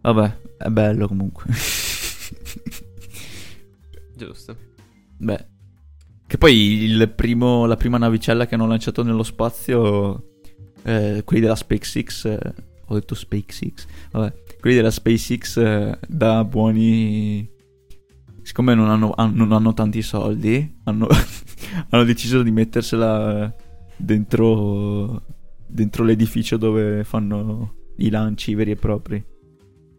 Vabbè, 0.00 0.38
è 0.56 0.68
bello 0.70 1.08
comunque. 1.08 1.44
Giusto. 4.16 4.56
Beh, 5.18 5.46
che 6.26 6.38
poi 6.38 6.84
il 6.84 7.12
primo, 7.14 7.66
la 7.66 7.76
prima 7.76 7.98
navicella 7.98 8.46
che 8.46 8.54
hanno 8.54 8.66
lanciato 8.66 9.02
nello 9.02 9.24
spazio, 9.24 10.35
eh, 10.86 11.22
quelli 11.24 11.42
della 11.42 11.56
SpaceX, 11.56 12.24
eh, 12.26 12.54
ho 12.86 12.94
detto 12.94 13.14
SpaceX, 13.16 13.86
vabbè, 14.12 14.32
quelli 14.60 14.76
della 14.76 14.90
SpaceX 14.90 15.56
eh, 15.58 15.98
da 16.06 16.44
buoni... 16.44 17.52
Siccome 18.42 18.74
non 18.76 18.88
hanno, 18.90 19.12
han- 19.16 19.34
non 19.34 19.50
hanno 19.50 19.74
tanti 19.74 20.02
soldi, 20.02 20.78
hanno, 20.84 21.08
hanno 21.90 22.04
deciso 22.04 22.44
di 22.44 22.52
mettersela 22.52 23.52
dentro, 23.96 25.22
dentro 25.66 26.04
l'edificio 26.04 26.56
dove 26.56 27.02
fanno 27.02 27.74
i 27.96 28.08
lanci 28.08 28.54
veri 28.54 28.70
e 28.70 28.76
propri, 28.76 29.20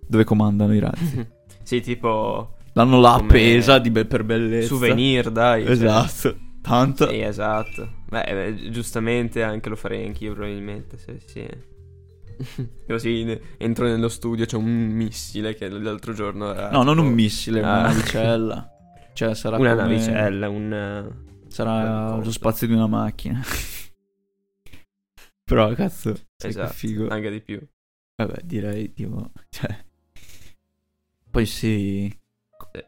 dove 0.08 0.24
comandano 0.24 0.74
i 0.74 0.80
razzi. 0.80 1.28
sì, 1.64 1.82
tipo. 1.82 2.56
L'hanno 2.72 3.02
là 3.02 3.16
appesa 3.16 3.82
be- 3.82 4.06
per 4.06 4.24
bellezza. 4.24 4.68
Souvenir, 4.68 5.30
dai. 5.30 5.66
cioè. 5.66 6.36
Esatto. 6.68 7.06
Tanto. 7.06 7.10
Sì, 7.10 7.20
esatto. 7.22 7.90
Beh, 8.10 8.46
eh, 8.46 8.70
giustamente 8.72 9.44
anche 9.44 9.70
lo 9.70 9.76
farei 9.76 10.06
anch'io 10.06 10.34
probabilmente, 10.34 10.98
se 10.98 11.20
sì. 11.26 11.48
Così 12.88 13.40
entro 13.58 13.88
nello 13.88 14.10
studio, 14.10 14.46
c'è 14.46 14.58
un 14.58 14.66
missile 14.66 15.56
che 15.56 15.70
l'altro 15.70 16.14
giorno 16.14 16.54
era 16.54 16.70
No, 16.70 16.84
non 16.84 16.98
un 17.00 17.12
missile, 17.14 17.60
una 17.60 17.84
Ah. 17.84 17.88
navicella. 17.88 18.72
Cioè, 19.18 19.34
sarà 19.34 19.58
Una 19.58 19.72
come- 19.76 19.82
navicella, 19.82 20.48
un... 20.50 20.72
eh, 20.74 21.48
Sarà 21.48 22.18
lo 22.18 22.32
spazio 22.32 22.68
di 22.68 22.74
una 22.74 22.86
macchina. 22.86 23.42
Però, 25.44 25.74
cazzo, 25.74 26.14
sai 26.14 26.26
che 26.36 26.48
Esatto, 26.60 26.74
figo. 26.74 27.08
anche 27.08 27.32
di 27.32 27.42
più. 27.42 27.60
Vabbè, 28.16 28.42
direi, 28.44 28.94
tipo, 28.94 29.32
cioè... 29.50 29.76
Poi 31.32 31.46
sì... 31.48 32.08
Sì. 32.12 32.84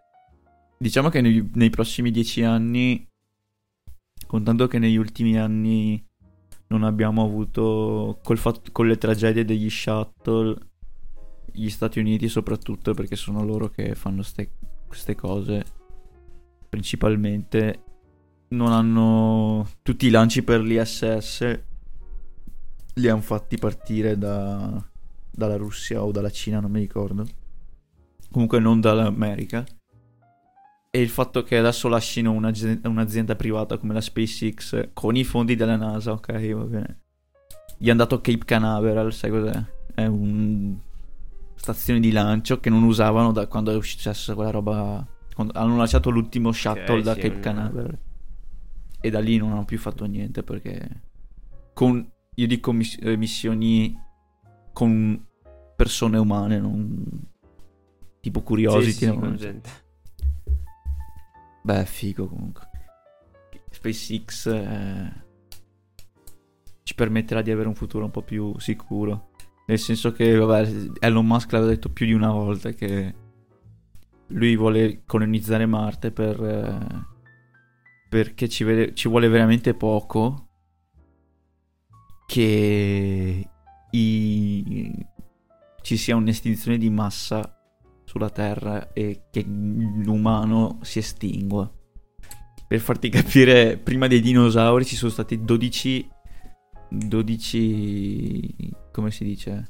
Diciamo 0.78 1.10
che 1.10 1.22
nei, 1.22 1.50
nei 1.56 1.72
prossimi 1.72 2.12
dieci 2.12 2.44
anni, 2.44 3.09
contando 4.30 4.68
che 4.68 4.78
negli 4.78 4.96
ultimi 4.96 5.40
anni 5.40 6.06
non 6.68 6.84
abbiamo 6.84 7.24
avuto, 7.24 8.20
fatto- 8.22 8.72
con 8.72 8.86
le 8.86 9.00
tragedie 9.00 9.44
degli 9.44 9.68
shuttle, 9.72 10.56
gli 11.52 11.68
Stati 11.68 11.98
Uniti 11.98 12.28
soprattutto, 12.28 12.94
perché 12.94 13.16
sono 13.16 13.44
loro 13.44 13.70
che 13.70 13.96
fanno 13.96 14.22
ste- 14.22 14.52
queste 14.86 15.16
cose, 15.16 15.66
principalmente, 16.70 17.84
non 18.50 18.72
hanno... 18.72 19.68
Tutti 19.82 20.06
i 20.06 20.12
lanci 20.12 20.44
per 20.44 20.62
l'ISS 20.62 21.64
li 22.94 23.08
hanno 23.08 23.22
fatti 23.22 23.58
partire 23.58 24.16
da, 24.16 24.88
dalla 25.32 25.56
Russia 25.56 26.04
o 26.04 26.12
dalla 26.12 26.30
Cina, 26.30 26.60
non 26.60 26.70
mi 26.70 26.82
ricordo. 26.82 27.26
Comunque 28.30 28.60
non 28.60 28.80
dall'America. 28.80 29.66
E 30.92 31.02
il 31.02 31.10
fatto 31.10 31.44
che 31.44 31.58
adesso 31.58 31.88
lasciano 31.88 32.32
un'azi- 32.32 32.82
un'azienda 32.84 33.36
privata 33.36 33.78
come 33.78 33.94
la 33.94 34.02
SpaceX 34.02 34.90
con 34.94 35.16
i 35.16 35.24
fondi 35.24 35.56
della 35.56 35.76
NASA, 35.76 36.14
ok, 36.14 36.52
va 36.54 36.64
bene. 36.64 37.00
Gli 37.78 37.90
hanno 37.90 38.00
dato 38.00 38.22
Cape 38.22 38.44
Canaveral, 38.44 39.14
sai 39.14 39.30
cos'è? 39.30 39.64
È 39.94 40.06
un 40.06 40.76
stazione 41.56 42.00
di 42.00 42.12
lancio 42.12 42.60
che 42.60 42.70
non 42.72 42.84
usavano 42.84 43.32
da 43.32 43.46
quando 43.48 43.78
è 43.78 43.82
successa 43.84 44.34
quella 44.34 44.50
roba. 44.50 45.06
quando 45.36 45.54
hanno 45.58 45.78
lanciato 45.78 46.10
l'ultimo 46.10 46.52
shuttle 46.52 47.02
da 47.02 47.14
sì, 47.14 47.20
Cape 47.22 47.36
un- 47.36 47.40
Canaveral. 47.42 47.98
E 49.00 49.10
da 49.10 49.20
lì 49.20 49.38
non 49.38 49.52
hanno 49.52 49.66
più 49.66 49.78
fatto 49.78 50.04
niente 50.06 50.44
perché 50.44 51.02
con 51.74 52.06
io 52.36 52.48
dico 52.48 52.74
miss- 52.74 52.98
eh, 53.02 53.16
missioni 53.16 53.96
con 54.74 55.24
persone 55.76 56.18
umane, 56.18 56.60
non 56.60 57.06
tipo 58.20 58.42
Curiosity. 58.42 58.92
Sì, 58.92 58.98
sì, 58.98 59.06
no? 59.06 59.38
Beh, 61.62 61.86
figo 61.86 62.28
comunque. 62.28 62.68
SpaceX 63.72 64.48
eh, 64.48 65.24
ci 66.84 66.96
permetterà 66.96 67.42
di 67.42 67.52
avere 67.52 67.68
un 67.68 67.76
futuro 67.76 68.06
un 68.06 68.12
po' 68.12 68.24
più 68.24 68.58
sicuro. 68.60 69.30
Nel 69.68 69.78
senso 69.78 70.12
che, 70.12 70.36
vabbè, 70.36 70.92
Elon 71.00 71.26
Musk 71.28 71.52
l'aveva 71.52 71.72
detto 71.72 71.90
più 71.90 72.08
di 72.08 72.14
una 72.14 72.32
volta 72.32 72.72
che 72.72 73.14
lui 74.28 74.56
vuole 74.56 75.04
colonizzare 75.06 75.66
Marte 75.68 76.12
per, 76.12 76.44
eh, 76.44 77.06
perché 78.10 78.50
ci, 78.50 78.64
vede- 78.64 78.96
ci 78.96 79.08
vuole 79.08 79.28
veramente 79.28 79.76
poco 79.76 80.48
che 82.26 83.50
i- 83.92 85.06
ci 85.82 85.98
sia 85.98 86.16
un'estinzione 86.16 86.78
di 86.78 86.90
massa 86.90 87.59
sulla 88.10 88.32
Terra 88.32 88.92
e 88.92 89.26
che 89.30 89.44
l'umano 89.46 90.80
si 90.82 90.98
estingua. 90.98 91.72
Per 92.68 92.80
farti 92.80 93.08
capire, 93.10 93.78
prima 93.78 94.08
dei 94.08 94.20
dinosauri 94.20 94.84
ci 94.84 94.96
sono 94.96 95.12
stati 95.12 95.44
12 95.44 96.10
12 96.92 98.56
come 98.92 99.12
si 99.12 99.24
dice? 99.24 99.70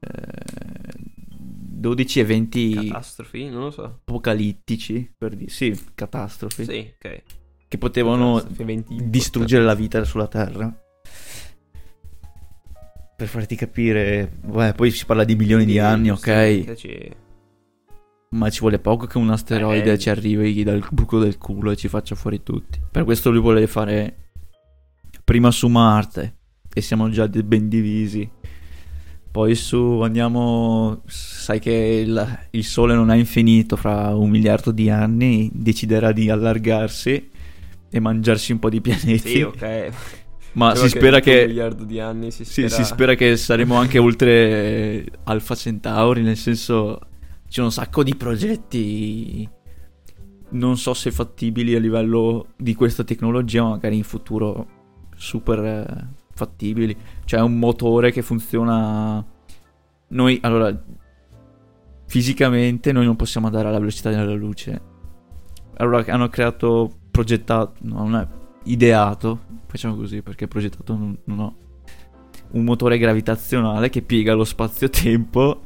Eh, 0.00 0.92
12 1.30 2.18
eventi 2.18 2.74
Catastrofi? 2.88 3.48
Non 3.48 3.62
lo 3.62 3.70
so. 3.70 3.84
apocalittici, 3.84 5.14
per 5.16 5.36
dire, 5.36 5.50
sì, 5.50 5.80
catastrofi, 5.94 6.64
Sì, 6.64 6.92
ok. 6.96 7.22
che 7.68 7.78
potevano 7.78 8.44
distruggere 8.88 9.62
la 9.62 9.74
vita 9.74 10.02
sulla 10.02 10.26
Terra. 10.26 10.81
Per 13.16 13.28
farti 13.28 13.54
capire, 13.54 14.30
beh, 14.44 14.72
poi 14.72 14.90
si 14.90 15.04
parla 15.04 15.24
di 15.24 15.36
milioni 15.36 15.64
di 15.64 15.78
anni, 15.78 16.10
ok? 16.10 16.64
Ma 18.30 18.48
ci 18.50 18.60
vuole 18.60 18.78
poco 18.78 19.06
che 19.06 19.18
un 19.18 19.30
asteroide 19.30 19.92
Eh. 19.92 19.98
ci 19.98 20.08
arrivi 20.10 20.62
dal 20.64 20.84
buco 20.90 21.18
del 21.18 21.36
culo 21.38 21.70
e 21.70 21.76
ci 21.76 21.88
faccia 21.88 22.14
fuori 22.14 22.42
tutti. 22.42 22.80
Per 22.90 23.04
questo 23.04 23.30
lui 23.30 23.40
vuole 23.40 23.66
fare 23.66 24.16
prima 25.22 25.50
su 25.50 25.68
Marte 25.68 26.36
e 26.72 26.80
siamo 26.80 27.10
già 27.10 27.28
ben 27.28 27.68
divisi. 27.68 28.28
Poi 29.30 29.54
su 29.54 30.00
andiamo, 30.00 31.02
sai 31.06 31.58
che 31.60 32.02
il, 32.04 32.46
il 32.50 32.64
Sole 32.64 32.94
non 32.94 33.10
è 33.10 33.16
infinito, 33.16 33.76
fra 33.76 34.14
un 34.16 34.28
miliardo 34.30 34.72
di 34.72 34.90
anni 34.90 35.50
deciderà 35.52 36.12
di 36.12 36.28
allargarsi 36.28 37.30
e 37.90 38.00
mangiarsi 38.00 38.52
un 38.52 38.58
po' 38.58 38.68
di 38.70 38.80
pianeti. 38.80 39.28
Sì, 39.28 39.40
ok. 39.42 39.90
Ma 40.54 40.72
Però 40.72 40.82
si 40.82 40.88
spera 40.90 41.18
dopo 41.18 41.30
un 41.30 41.34
che 41.34 41.46
miliardo 41.46 41.84
di 41.84 41.98
anni 41.98 42.30
si 42.30 42.44
sì, 42.44 42.52
spera... 42.52 42.68
si 42.68 42.84
spera 42.84 43.14
che 43.14 43.36
saremo 43.36 43.76
anche 43.76 43.98
oltre 43.98 45.06
Alpha 45.24 45.54
Centauri, 45.54 46.22
nel 46.22 46.36
senso 46.36 47.00
c'è 47.48 47.62
un 47.62 47.72
sacco 47.72 48.02
di 48.02 48.14
progetti 48.14 49.48
non 50.50 50.76
so 50.76 50.94
se 50.94 51.10
fattibili 51.10 51.74
a 51.74 51.78
livello 51.78 52.48
di 52.56 52.74
questa 52.74 53.04
tecnologia, 53.04 53.62
ma 53.62 53.70
magari 53.70 53.96
in 53.96 54.04
futuro 54.04 54.66
super 55.16 55.58
eh, 55.64 56.08
fattibili. 56.34 56.96
C'è 57.24 57.40
un 57.40 57.58
motore 57.58 58.10
che 58.10 58.22
funziona 58.22 59.24
noi 60.08 60.38
allora 60.42 60.78
fisicamente 62.06 62.92
noi 62.92 63.06
non 63.06 63.16
possiamo 63.16 63.46
andare 63.46 63.68
alla 63.68 63.78
velocità 63.78 64.10
della 64.10 64.32
luce. 64.32 64.90
Allora 65.76 66.04
hanno 66.08 66.28
creato 66.28 66.90
progettato, 67.10 67.74
no, 67.80 68.06
non 68.06 68.16
è 68.16 68.26
ideato, 68.64 69.40
facciamo 69.66 69.96
così 69.96 70.22
perché 70.22 70.46
progettato 70.48 70.96
non, 70.96 71.16
non 71.24 71.38
ho 71.40 71.56
un 72.52 72.64
motore 72.64 72.98
gravitazionale 72.98 73.88
che 73.88 74.02
piega 74.02 74.34
lo 74.34 74.44
spazio-tempo 74.44 75.62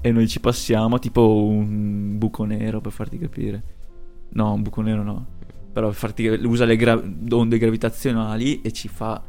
e 0.00 0.12
noi 0.12 0.26
ci 0.28 0.40
passiamo 0.40 0.98
tipo 0.98 1.44
un 1.44 2.16
buco 2.18 2.44
nero 2.44 2.80
per 2.80 2.92
farti 2.92 3.18
capire. 3.18 3.62
No, 4.30 4.52
un 4.54 4.62
buco 4.62 4.80
nero 4.80 5.02
no. 5.02 5.26
Però 5.72 5.88
per 5.88 5.96
farti 5.96 6.26
usa 6.26 6.64
le 6.64 6.76
gra- 6.76 7.02
onde 7.30 7.58
gravitazionali 7.58 8.62
e 8.62 8.72
ci 8.72 8.88
fa 8.88 9.22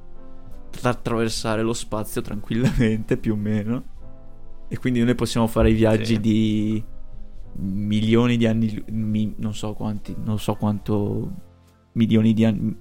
attraversare 0.81 1.61
lo 1.61 1.73
spazio 1.73 2.21
tranquillamente 2.21 3.17
più 3.17 3.33
o 3.33 3.35
meno. 3.37 3.83
E 4.69 4.77
quindi 4.77 5.03
noi 5.03 5.15
possiamo 5.15 5.47
fare 5.47 5.71
i 5.71 5.73
viaggi 5.73 6.13
Sì. 6.15 6.19
di 6.19 6.83
milioni 7.59 8.37
di 8.37 8.45
anni 8.45 8.83
mi- 8.91 9.33
non 9.37 9.53
so 9.53 9.73
quanti, 9.73 10.15
non 10.23 10.37
so 10.39 10.53
quanto 10.55 11.31
milioni 11.93 12.33
di 12.33 12.45
anni, 12.45 12.75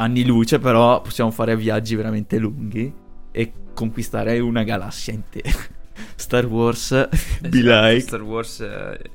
anni 0.00 0.24
luce, 0.24 0.58
però 0.58 1.00
possiamo 1.02 1.30
fare 1.30 1.56
viaggi 1.56 1.94
veramente 1.94 2.38
lunghi 2.38 2.92
e 3.30 3.52
conquistare 3.74 4.38
una 4.38 4.62
galassia 4.62 5.12
intera. 5.12 5.50
Star 6.16 6.46
Wars, 6.46 6.90
be 7.40 7.48
Esatto, 7.48 7.86
like. 7.86 8.00
Star 8.00 8.22
Wars... 8.22 8.60
eh, 8.60 9.10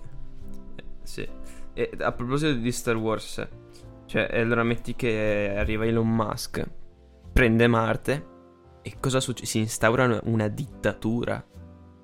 sì. 1.04 1.28
E 1.74 1.92
a 2.00 2.12
proposito 2.12 2.54
di 2.54 2.72
Star 2.72 2.96
Wars, 2.96 3.48
cioè, 4.06 4.30
allora 4.32 4.64
metti 4.64 4.96
che 4.96 5.54
arriva 5.58 5.86
Elon 5.86 6.08
Musk, 6.08 6.64
prende 7.34 7.68
Marte 7.68 8.34
e 8.82 8.96
cosa 9.00 9.20
succede? 9.20 9.48
Si 9.48 9.58
instaura 9.58 10.22
una, 10.24 10.48
dittatura. 10.48 11.44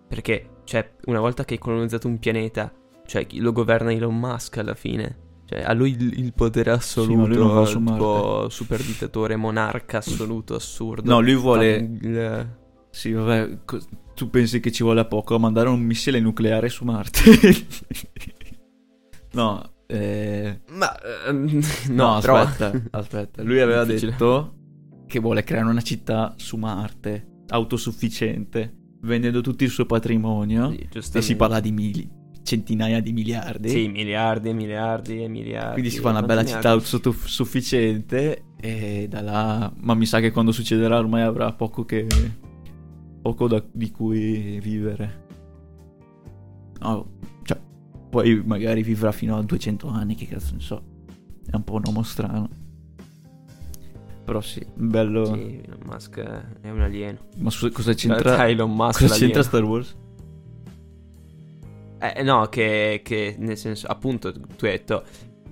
Perché, 0.07 0.61
cioè, 0.65 0.95
una 1.05 1.19
volta 1.19 1.45
che 1.45 1.53
hai 1.53 1.59
colonizzato 1.59 2.07
un 2.07 2.19
pianeta, 2.19 2.73
cioè, 3.05 3.25
lo 3.33 3.51
governa 3.51 3.93
Elon 3.93 4.17
Musk 4.17 4.57
alla 4.57 4.75
fine. 4.75 5.29
Cioè, 5.51 5.63
ha 5.63 5.73
lui 5.73 5.91
il, 5.91 6.17
il 6.17 6.33
potere 6.33 6.71
Sì, 6.71 6.77
assoluto, 6.77 7.65
su 7.65 7.83
tipo 7.83 8.47
super 8.49 8.81
dittatore, 8.81 9.35
monarca 9.35 9.97
assoluto, 9.97 10.55
assurdo. 10.55 11.11
No, 11.11 11.19
lui 11.19 11.35
vuole 11.35 11.75
Il- 11.75 12.57
Sì, 12.89 13.11
vabbè, 13.11 13.59
co- 13.65 13.81
tu 14.15 14.29
pensi 14.29 14.61
che 14.61 14.71
ci 14.71 14.81
vuole 14.83 15.03
poco 15.05 15.35
a 15.35 15.39
mandare 15.39 15.67
un 15.67 15.81
missile 15.81 16.21
nucleare 16.21 16.69
su 16.69 16.85
Marte? 16.85 17.19
no, 19.33 19.71
eh... 19.87 20.61
Ma 20.69 20.97
ehm, 21.27 21.59
no, 21.89 22.13
no, 22.13 22.19
però- 22.21 22.37
aspetta, 22.37 22.81
aspetta. 22.97 23.43
Lui 23.43 23.59
aveva 23.59 23.83
detto 23.83 24.53
che 25.07 25.19
vuole 25.19 25.43
creare 25.43 25.67
una 25.69 25.81
città 25.81 26.33
su 26.37 26.55
Marte, 26.55 27.41
autosufficiente, 27.49 28.73
vendendo 29.01 29.41
tutto 29.41 29.65
il 29.65 29.69
suo 29.69 29.85
patrimonio. 29.85 30.71
Sì, 30.71 30.87
e 31.17 31.21
si 31.21 31.35
parla 31.35 31.59
di 31.59 31.73
mili- 31.73 32.09
centinaia 32.43 32.99
di 33.01 33.13
miliardi. 33.13 33.69
Sì, 33.69 33.87
miliardi 33.87 34.49
e 34.49 34.53
miliardi 34.53 35.23
e 35.23 35.27
miliardi. 35.27 35.73
Quindi 35.73 35.89
si 35.89 35.99
fa 35.99 36.09
una 36.09 36.23
bella 36.23 36.45
città 36.45 36.69
autosufficiente 36.69 38.43
e 38.59 39.07
da 39.09 39.21
là... 39.21 39.73
Ma 39.77 39.93
mi 39.93 40.05
sa 40.05 40.19
che 40.19 40.31
quando 40.31 40.51
succederà 40.51 40.97
ormai 40.97 41.21
avrà 41.21 41.51
poco 41.53 41.85
che... 41.85 42.07
poco 43.21 43.47
da- 43.47 43.63
di 43.71 43.91
cui 43.91 44.59
vivere. 44.59 45.25
No, 46.79 47.19
cioè, 47.43 47.59
poi 48.09 48.41
magari 48.43 48.81
vivrà 48.83 49.11
fino 49.11 49.37
a 49.37 49.43
200 49.43 49.87
anni, 49.87 50.15
che 50.15 50.27
cazzo 50.27 50.53
ne 50.53 50.61
so. 50.61 50.83
È 51.45 51.55
un 51.55 51.63
po' 51.63 51.75
un 51.75 51.83
uomo 51.85 52.03
strano. 52.03 52.49
Però 54.23 54.41
sì, 54.41 54.65
bello... 54.73 55.25
Sì, 55.25 55.61
Elon 55.63 55.79
Musk 55.85 56.19
è 56.61 56.69
un 56.69 56.81
alieno. 56.81 57.19
Ma 57.37 57.49
scusa, 57.49 57.71
cosa 57.71 57.93
C'entra 57.93 58.21
c'entra... 58.23 58.47
Elon 58.47 58.73
Musk 58.73 59.01
Cosa 59.01 59.15
c'entra 59.15 59.43
Star 59.43 59.63
Wars? 59.63 59.95
Eh, 62.01 62.23
no, 62.23 62.47
che, 62.47 63.01
che 63.03 63.35
nel 63.37 63.57
senso, 63.57 63.87
appunto, 63.87 64.31
tu 64.31 64.65
hai 64.65 64.71
detto, 64.71 65.03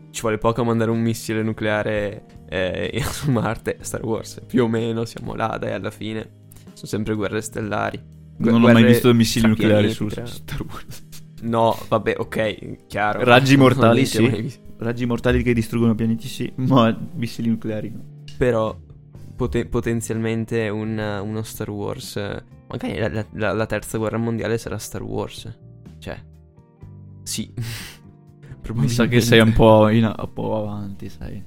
ci 0.10 0.22
vuole 0.22 0.38
poco 0.40 0.62
a 0.62 0.64
mandare 0.64 0.90
un 0.90 1.00
missile 1.00 1.44
nucleare 1.44 2.26
eh, 2.50 3.02
su 3.06 3.30
Marte. 3.32 3.78
Star 3.82 4.04
Wars, 4.04 4.42
più 4.48 4.64
o 4.64 4.68
meno, 4.68 5.06
siamo 5.06 5.36
là, 5.36 5.58
dai, 5.60 5.74
alla 5.74 5.92
fine. 5.92 6.38
Sono 6.74 6.88
sempre 6.88 7.14
guerre 7.14 7.42
stellari. 7.42 8.02
Gu- 8.38 8.50
non 8.52 8.64
ho 8.64 8.72
mai 8.72 8.84
visto 8.84 9.14
missili 9.14 9.48
nucleari 9.48 9.92
su 9.92 10.08
tra- 10.08 10.26
Star 10.26 10.62
Wars. 10.68 11.08
No, 11.42 11.78
vabbè, 11.88 12.16
ok, 12.18 12.86
chiaro. 12.88 13.24
Raggi 13.24 13.56
mortali, 13.58 14.06
sì. 14.06 14.54
Raggi 14.78 15.06
mortali 15.06 15.44
che 15.44 15.54
distruggono 15.54 15.94
pianeti, 15.94 16.28
sì, 16.28 16.52
ma 16.56 16.98
missili 17.16 17.50
nucleari 17.50 17.90
no. 17.92 18.04
Però 18.38 18.76
pote- 19.36 19.66
potenzialmente 19.68 20.68
un- 20.70 20.98
uno 21.24 21.44
Star 21.44 21.70
Wars. 21.70 22.16
eh, 22.16 22.44
Magari 22.70 22.98
la, 23.00 23.26
la- 23.34 23.52
la 23.54 23.66
terza 23.66 23.98
guerra 23.98 24.18
mondiale 24.18 24.58
sarà 24.58 24.78
Star 24.78 25.02
Wars. 25.04 25.48
Cioè, 26.00 26.18
sì. 27.30 27.54
Mi 28.74 28.88
sa 28.90 29.08
che 29.08 29.20
sei 29.22 29.40
un 29.40 29.54
po', 29.54 29.88
in- 29.90 30.04
un 30.16 30.34
po' 30.34 30.58
avanti, 30.58 31.10
sai. 31.10 31.44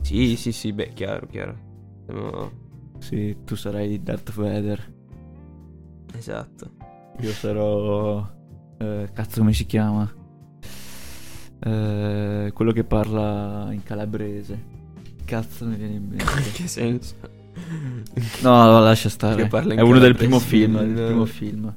Sì, 0.00 0.36
sì, 0.36 0.52
sì, 0.52 0.72
beh, 0.72 0.92
chiaro, 0.94 1.26
chiaro. 1.26 1.56
Siamo- 2.06 2.50
Sì, 2.98 3.36
tu 3.44 3.54
sarai 3.56 4.02
Darth 4.02 4.32
Vader. 4.32 4.92
Esatto. 6.16 6.70
Io 7.20 7.30
sarò. 7.32 8.28
eh, 8.78 9.08
cazzo, 9.12 9.38
come 9.40 9.52
si 9.52 9.66
chiama? 9.66 10.10
Eh, 11.60 12.50
quello 12.52 12.72
che 12.72 12.84
parla 12.84 13.68
in 13.72 13.82
calabrese. 13.82 14.74
Cazzo, 15.24 15.64
mi 15.66 15.76
viene 15.76 15.94
in 15.94 16.02
In 16.02 16.08
mente. 16.08 16.50
che 16.54 16.66
senso? 16.68 17.14
No, 18.42 18.64
no, 18.64 18.80
lascia 18.80 19.08
stare. 19.08 19.42
In 19.42 19.72
È 19.76 19.80
uno 19.80 19.98
del 19.98 20.14
primo 20.14 20.38
film. 20.38 20.76
il- 20.76 20.94
Del 20.94 21.06
primo 21.06 21.24
film. 21.24 21.74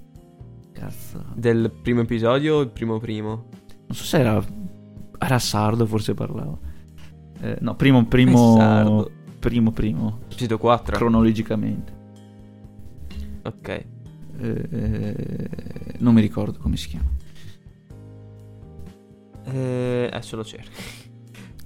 Cazzo. 0.80 1.24
Del 1.36 1.72
primo 1.82 2.02
episodio 2.02 2.56
o 2.56 2.62
il 2.62 2.70
primo 2.70 3.00
primo? 3.00 3.46
Non 3.88 3.96
so 3.96 4.04
se 4.04 4.20
era. 4.20 4.42
Era 5.22 5.39
sardo, 5.39 5.86
forse 5.86 6.13
parlava. 6.13 6.58
Eh, 7.42 7.58
no, 7.60 7.76
primo, 7.76 8.06
primo. 8.06 8.56
Sardo. 8.58 9.12
Primo, 9.39 9.72
primo. 9.72 10.20
Episodio 10.26 10.58
4. 10.58 10.96
Cronologicamente. 10.98 11.98
ok. 13.44 13.86
Eh, 14.42 15.50
non 16.00 16.13
mi 16.13 16.22
ricordo 16.22 16.60
come 16.60 16.78
si 16.78 16.88
chiama. 16.89 17.10
Eh, 19.46 20.10
adesso 20.12 20.36
lo 20.38 20.44
cerco. 20.46 20.70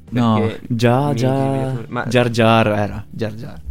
No, 0.09 0.51
già, 0.69 1.09
mi- 1.09 1.15
già. 1.15 1.71
mi- 1.73 1.85
ma- 1.89 2.05
Jar 2.05 2.29
Jar 2.29 2.67
era. 2.67 3.05
Jar 3.09 3.33
Jar. 3.33 3.61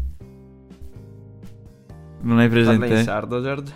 Non 2.22 2.38
hai 2.38 2.48
Parla 2.48 2.62
presente? 2.64 2.98
in 2.98 3.02
sardo, 3.04 3.42
George? 3.42 3.72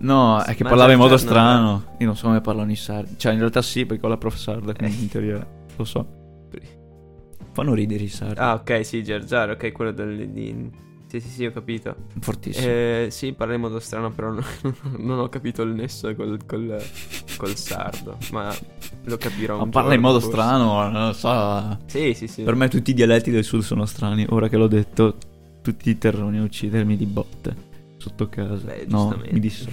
No, 0.00 0.42
è 0.42 0.54
che 0.54 0.62
parlava 0.62 0.92
in 0.92 0.98
Jar 0.98 1.08
modo 1.08 1.10
no, 1.10 1.18
strano. 1.18 1.84
Io 1.98 2.06
non 2.06 2.16
so 2.16 2.26
come 2.26 2.40
parlano 2.40 2.70
i 2.70 2.76
sardi. 2.76 3.14
Cioè, 3.16 3.32
in 3.32 3.38
realtà 3.38 3.62
sì, 3.62 3.86
perché 3.86 4.04
ho 4.06 4.08
la 4.08 4.16
prof 4.16 4.36
sarda, 4.36 4.72
quindi 4.74 5.02
in 5.02 5.08
teoria 5.08 5.46
lo 5.76 5.84
so. 5.84 6.16
Fanno 7.52 7.74
ridere 7.74 8.04
i 8.04 8.08
sardi. 8.08 8.38
Ah, 8.38 8.54
ok, 8.54 8.84
sì, 8.84 9.02
Jar, 9.02 9.50
ok, 9.50 9.72
quello 9.72 9.90
del... 9.90 10.28
Di... 10.28 10.70
Sì, 11.08 11.20
sì, 11.20 11.28
sì, 11.28 11.46
ho 11.46 11.50
capito. 11.50 11.96
Fortissimo. 12.20 12.66
Eh, 12.66 13.08
sì, 13.10 13.32
parla 13.32 13.54
in 13.54 13.60
modo 13.62 13.80
strano, 13.80 14.10
però 14.12 14.30
non, 14.30 14.44
non 14.98 15.18
ho 15.18 15.28
capito 15.28 15.62
il 15.62 15.70
nesso 15.70 16.14
col, 16.14 16.38
col, 16.46 16.80
col 17.36 17.56
sardo, 17.56 18.18
ma 18.30 18.54
lo 19.04 19.16
capirò 19.16 19.58
Ma 19.58 19.66
parla 19.68 19.94
in 19.94 20.00
modo 20.00 20.20
forse. 20.20 20.36
strano, 20.36 20.88
non 20.90 21.06
lo 21.06 21.12
so. 21.14 21.78
Sì, 21.86 22.12
sì, 22.14 22.28
sì. 22.28 22.42
Per 22.42 22.54
me 22.54 22.68
tutti 22.68 22.90
i 22.90 22.94
dialetti 22.94 23.30
del 23.30 23.42
sud 23.42 23.62
sono 23.62 23.86
strani. 23.86 24.26
Ora 24.28 24.48
che 24.48 24.56
l'ho 24.56 24.68
detto, 24.68 25.16
tutti 25.62 25.90
i 25.90 25.98
terroni 25.98 26.38
a 26.38 26.42
uccidermi 26.42 26.96
di 26.96 27.06
botte. 27.06 27.67
Sotto 27.98 28.28
casa. 28.28 28.64
Beh, 28.66 28.86
no, 28.88 29.20
mi 29.30 29.38
dissocio. 29.40 29.70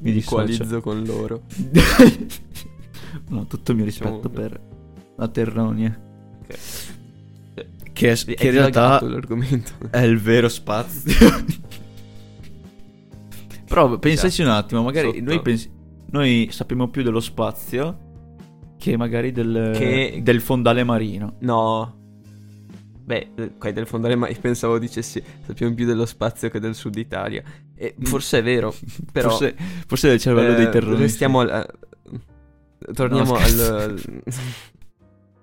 Mi 0.00 0.10
Mi 0.10 0.12
dissocio. 0.12 0.80
con 0.80 1.02
loro. 1.04 1.42
no, 3.28 3.46
tutto 3.46 3.70
il 3.70 3.76
mio 3.76 3.86
rispetto 3.86 4.28
Diciamo- 4.28 4.34
per 4.34 4.60
la 5.16 5.28
Terronia. 5.28 6.00
Ok. 6.42 6.58
Che, 7.92 8.10
è- 8.12 8.16
È 8.24 8.34
che 8.34 8.46
in 8.46 8.52
realtà 8.52 9.00
l'argomento. 9.02 9.72
è 9.90 10.00
il 10.00 10.18
vero 10.18 10.48
spazio. 10.48 11.12
Però 13.66 13.98
pensaci 13.98 14.42
un 14.42 14.48
attimo, 14.48 14.82
magari 14.82 15.20
noi, 15.20 15.40
pensi- 15.42 15.70
noi 16.10 16.48
sappiamo 16.50 16.88
più 16.88 17.02
dello 17.02 17.20
spazio 17.20 18.08
che 18.78 18.96
magari 18.96 19.30
del, 19.30 19.72
Che- 19.76 20.20
del 20.24 20.40
fondale 20.40 20.82
marino. 20.82 21.34
No. 21.40 21.98
Beh, 23.10 23.30
eh, 23.34 23.52
qua 23.58 23.72
del 23.72 23.86
fondale 23.88 24.14
mai 24.14 24.36
pensavo 24.38 24.78
dicessi 24.78 25.20
sappiamo 25.44 25.74
più 25.74 25.84
dello 25.84 26.06
spazio 26.06 26.48
che 26.48 26.60
del 26.60 26.76
sud 26.76 26.94
Italia. 26.96 27.42
E 27.74 27.96
forse 28.02 28.38
è 28.38 28.42
vero, 28.44 28.72
però 29.10 29.30
forse, 29.30 29.56
forse 29.86 30.08
del 30.10 30.20
cervello 30.20 30.52
eh, 30.52 30.54
dei 30.56 30.70
terroristi. 30.70 31.02
Restiamo 31.02 31.40
al 31.40 31.48
eh, 31.50 32.92
torniamo 32.92 33.32
No, 33.32 33.36
al 33.38 33.48
scherzo. 33.48 34.10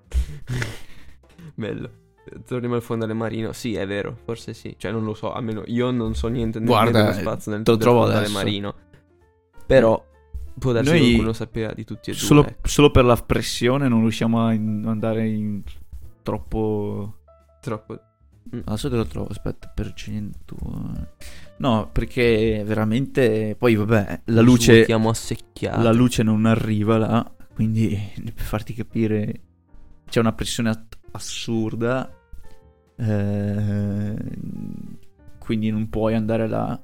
Bello. 1.54 1.90
Torniamo 2.46 2.74
al 2.76 2.82
fondale 2.82 3.12
marino. 3.12 3.52
Sì, 3.52 3.74
è 3.74 3.86
vero, 3.86 4.16
forse 4.24 4.54
sì. 4.54 4.74
Cioè 4.78 4.90
non 4.90 5.04
lo 5.04 5.12
so, 5.12 5.32
almeno 5.32 5.62
io 5.66 5.90
non 5.90 6.14
so 6.14 6.28
niente 6.28 6.60
Guarda, 6.60 7.02
dello 7.02 7.12
spazio 7.14 7.50
nel 7.52 7.62
te 7.64 7.70
lo 7.70 7.76
del 7.76 7.84
trovo 7.86 8.00
fondale 8.02 8.24
adesso. 8.24 8.38
marino. 8.38 8.74
Però 9.66 10.06
può 10.58 10.72
darsi 10.72 10.90
Noi- 10.90 11.00
che 11.00 11.06
qualcuno 11.08 11.32
sapeva 11.34 11.72
di 11.74 11.84
tutti 11.84 12.10
e 12.10 12.12
due. 12.14 12.22
Solo, 12.22 12.46
ecco. 12.46 12.66
solo 12.68 12.90
per 12.90 13.04
la 13.04 13.16
pressione 13.16 13.88
non 13.88 14.00
riusciamo 14.00 14.42
a 14.46 14.52
in- 14.54 14.84
andare 14.86 15.28
in 15.28 15.62
troppo... 16.22 17.12
Troppo 17.68 18.00
Adesso 18.64 18.88
te 18.88 18.96
lo 18.96 19.04
trovo, 19.04 19.28
aspetta, 19.28 19.68
percentuale. 19.68 21.16
No, 21.58 21.90
perché 21.92 22.62
veramente... 22.64 23.54
Poi 23.58 23.74
vabbè, 23.74 24.20
la 24.26 24.40
luce... 24.40 24.72
Svuotiamo 24.72 25.10
assecchiato. 25.10 25.82
la 25.82 25.92
luce 25.92 26.22
non 26.22 26.46
arriva 26.46 26.96
là, 26.96 27.30
quindi 27.54 27.94
per 28.34 28.44
farti 28.44 28.72
capire 28.72 29.40
c'è 30.08 30.20
una 30.20 30.32
pressione 30.32 30.70
at- 30.70 30.96
assurda, 31.10 32.10
eh, 32.96 34.14
quindi 35.38 35.70
non 35.70 35.90
puoi 35.90 36.14
andare 36.14 36.48
là. 36.48 36.80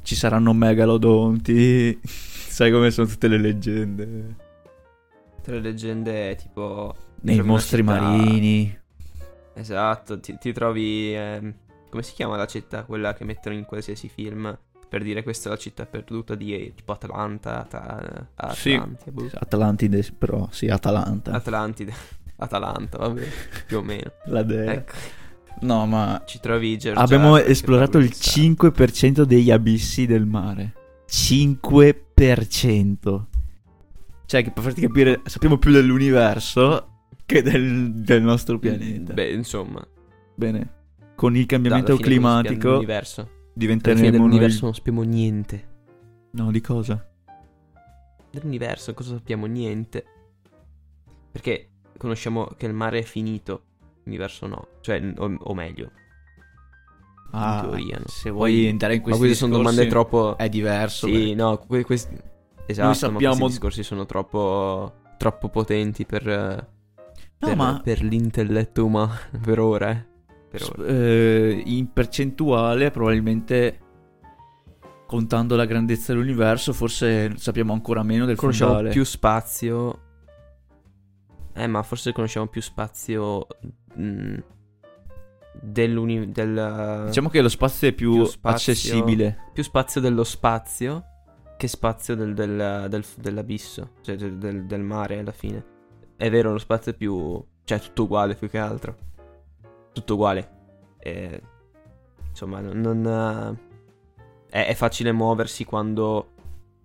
Ci 0.00 0.14
saranno 0.14 0.54
megalodonti, 0.54 2.00
sai 2.02 2.72
come 2.72 2.90
sono 2.90 3.06
tutte 3.06 3.28
le 3.28 3.38
leggende. 3.38 4.36
Tra 5.42 5.54
le 5.56 5.60
leggende 5.60 6.36
tipo 6.36 6.94
Nei 7.20 7.42
mostri 7.42 7.80
città- 7.82 8.00
marini. 8.00 8.80
Esatto, 9.54 10.20
ti, 10.20 10.36
ti 10.38 10.52
trovi 10.52 11.14
ehm, 11.14 11.54
come 11.90 12.02
si 12.02 12.12
chiama 12.14 12.36
la 12.36 12.46
città 12.46 12.84
quella 12.84 13.12
che 13.14 13.24
mettono 13.24 13.54
in 13.54 13.64
qualsiasi 13.64 14.08
film 14.08 14.56
per 14.88 15.02
dire 15.02 15.22
questa 15.22 15.48
è 15.48 15.52
la 15.52 15.58
città 15.58 15.86
perduta 15.86 16.34
di 16.34 16.72
tipo 16.74 16.92
Atlanta, 16.92 17.66
Sì. 18.52 18.74
Atlantide, 18.74 19.10
boh. 19.10 19.28
Atlantide, 19.34 20.12
però 20.18 20.48
sì, 20.50 20.68
Atalanta. 20.68 21.32
Atlantide, 21.32 21.92
Atalanta, 22.36 22.98
vabbè, 22.98 23.26
più 23.66 23.78
o 23.78 23.82
meno. 23.82 24.12
la 24.26 24.42
dea. 24.42 24.72
Ecco, 24.72 24.92
No, 25.60 25.86
ma 25.86 26.22
ci 26.26 26.40
trovi 26.40 26.76
Georgia. 26.76 27.00
abbiamo 27.00 27.36
esplorato 27.36 27.98
il 27.98 28.08
di 28.08 28.14
Star- 28.14 28.44
5% 28.44 29.22
degli 29.22 29.50
abissi 29.50 30.06
del 30.06 30.26
mare. 30.26 30.72
5%. 31.08 33.24
Cioè, 34.26 34.42
che 34.42 34.50
per 34.50 34.62
farti 34.62 34.80
capire, 34.80 35.20
sappiamo 35.24 35.58
più 35.58 35.70
dell'universo 35.72 36.91
che 37.32 37.42
del, 37.42 37.92
del 37.94 38.22
nostro 38.22 38.58
pianeta. 38.58 39.12
Beh, 39.12 39.32
insomma, 39.32 39.86
Bene. 40.34 40.80
Con 41.14 41.36
il 41.36 41.46
cambiamento 41.46 41.96
climatico 41.96 42.80
fine 42.80 43.28
diventeremo 43.54 44.10
dell'universo 44.10 44.54
noi... 44.60 44.64
non 44.64 44.74
sappiamo 44.74 45.02
niente. 45.02 45.68
No, 46.32 46.50
di 46.50 46.60
cosa? 46.60 47.06
Dell'universo 48.30 48.94
cosa 48.94 49.14
sappiamo? 49.14 49.46
Niente. 49.46 50.04
Perché 51.30 51.68
conosciamo 51.98 52.46
che 52.56 52.66
il 52.66 52.72
mare 52.72 53.00
è 53.00 53.02
finito, 53.02 53.64
l'universo 54.04 54.46
no. 54.46 54.68
Cioè, 54.80 55.12
o, 55.16 55.36
o 55.38 55.54
meglio, 55.54 55.90
Ah, 57.34 57.60
teoria, 57.62 57.96
no? 57.98 58.04
se 58.08 58.30
vuoi 58.30 58.66
entrare 58.66 58.94
in 58.94 59.00
Ma 59.00 59.04
questi 59.04 59.20
queste 59.26 59.38
sono 59.38 59.56
domande 59.56 59.86
troppo... 59.86 60.36
È 60.36 60.48
diverso. 60.48 61.06
Sì, 61.06 61.12
perché- 61.12 61.34
no, 61.34 61.58
que- 61.58 61.84
questi... 61.84 62.16
Esatto, 62.66 62.88
ma 62.88 62.94
sappiamo- 62.94 63.34
questi 63.36 63.52
discorsi 63.52 63.82
sono 63.82 64.06
troppo... 64.06 64.94
Troppo 65.16 65.48
potenti 65.48 66.04
per... 66.04 66.70
No, 67.42 67.48
per, 67.48 67.56
ma 67.56 67.80
per 67.82 68.02
l'intelletto 68.02 68.84
umano, 68.86 69.12
per 69.42 69.58
ora, 69.58 69.90
eh. 69.90 70.06
Per 70.48 70.62
ora. 70.78 70.86
eh, 70.88 71.62
in 71.66 71.92
percentuale 71.92 72.90
probabilmente 72.90 73.78
contando 75.06 75.56
la 75.56 75.64
grandezza 75.66 76.12
dell'universo 76.12 76.72
forse 76.72 77.36
sappiamo 77.36 77.72
ancora 77.72 78.02
meno 78.02 78.24
del 78.26 78.36
Conosciamo 78.36 78.72
fondale. 78.74 78.90
più 78.94 79.04
spazio... 79.04 80.00
Eh, 81.54 81.66
ma 81.66 81.82
forse 81.82 82.12
conosciamo 82.12 82.46
più 82.46 82.60
spazio... 82.62 83.46
mh, 83.94 84.36
dell'uni... 85.60 86.30
Del... 86.32 87.04
Diciamo 87.06 87.28
che 87.28 87.42
lo 87.42 87.48
spazio 87.50 87.88
è 87.88 87.92
più, 87.92 88.12
Più 88.14 88.24
spazio. 88.24 88.72
accessibile. 88.72 89.50
più 89.52 89.62
spazio 89.62 90.00
dello 90.00 90.24
spazio 90.24 91.04
che 91.58 91.68
spazio 91.68 92.14
del- 92.16 92.34
del- 92.34 92.86
del- 92.88 93.04
dell'abisso, 93.16 93.92
cioè 94.02 94.16
del- 94.16 94.64
del 94.66 94.80
mare 94.80 95.18
alla 95.18 95.30
fine. 95.32 95.64
È 96.22 96.30
vero, 96.30 96.52
lo 96.52 96.58
spazio 96.58 96.92
è 96.92 96.94
più... 96.94 97.44
cioè 97.64 97.78
è 97.78 97.80
tutto 97.80 98.04
uguale 98.04 98.36
più 98.36 98.48
che 98.48 98.58
altro. 98.58 98.96
Tutto 99.92 100.14
uguale. 100.14 100.50
E, 101.00 101.42
insomma, 102.28 102.60
non... 102.60 103.58
eh, 104.48 104.56
è, 104.60 104.66
è 104.68 104.74
facile 104.74 105.10
muoversi 105.10 105.64
quando... 105.64 106.28